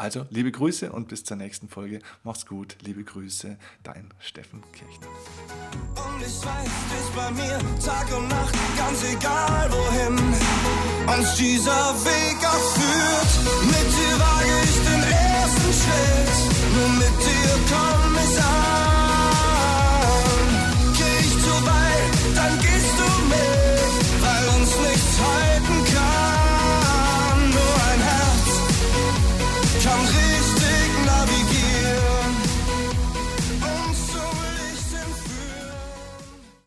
Also 0.00 0.26
liebe 0.30 0.50
Grüße 0.50 0.90
und 0.92 1.08
bis 1.08 1.24
zur 1.24 1.36
nächsten 1.36 1.68
Folge. 1.68 1.98
Mach's 2.24 2.46
gut, 2.46 2.78
liebe 2.80 3.04
Grüße, 3.04 3.58
dein 3.82 4.14
Steffen 4.18 4.62
Kirchner. 4.72 5.08
Und 5.08 6.22
ich 6.22 6.42
weiß, 6.42 6.70
dich 6.90 7.10
bei 7.14 7.30
mir 7.32 7.58
Tag 7.84 8.10
und 8.16 8.28
Nacht, 8.28 8.54
ganz 8.78 9.04
egal 9.04 9.70
wohin 9.70 10.16
uns 11.18 11.34
dieser 11.36 11.94
Weg 12.06 12.38
auch 12.46 12.70
führt. 12.78 13.32
Mit 13.66 13.92
dir 13.92 14.18
wage 14.24 14.54
ich 14.64 14.78
den 14.88 15.02
ersten 15.04 15.70
Schritt, 15.80 16.38
nur 16.72 16.88
mit 16.96 17.16
dir 17.20 17.52
komm 17.68 18.16
ich 18.24 18.40
an. 18.40 18.56
Geh 20.96 21.16
ich 21.26 21.34
zu 21.44 21.54
weit, 21.66 22.14
dann 22.36 22.54
gehst 22.58 22.94
du 22.96 23.08
mit, 23.28 24.00
weil 24.22 24.44
uns 24.56 24.72
nichts 24.78 25.20
heilt. 25.20 25.49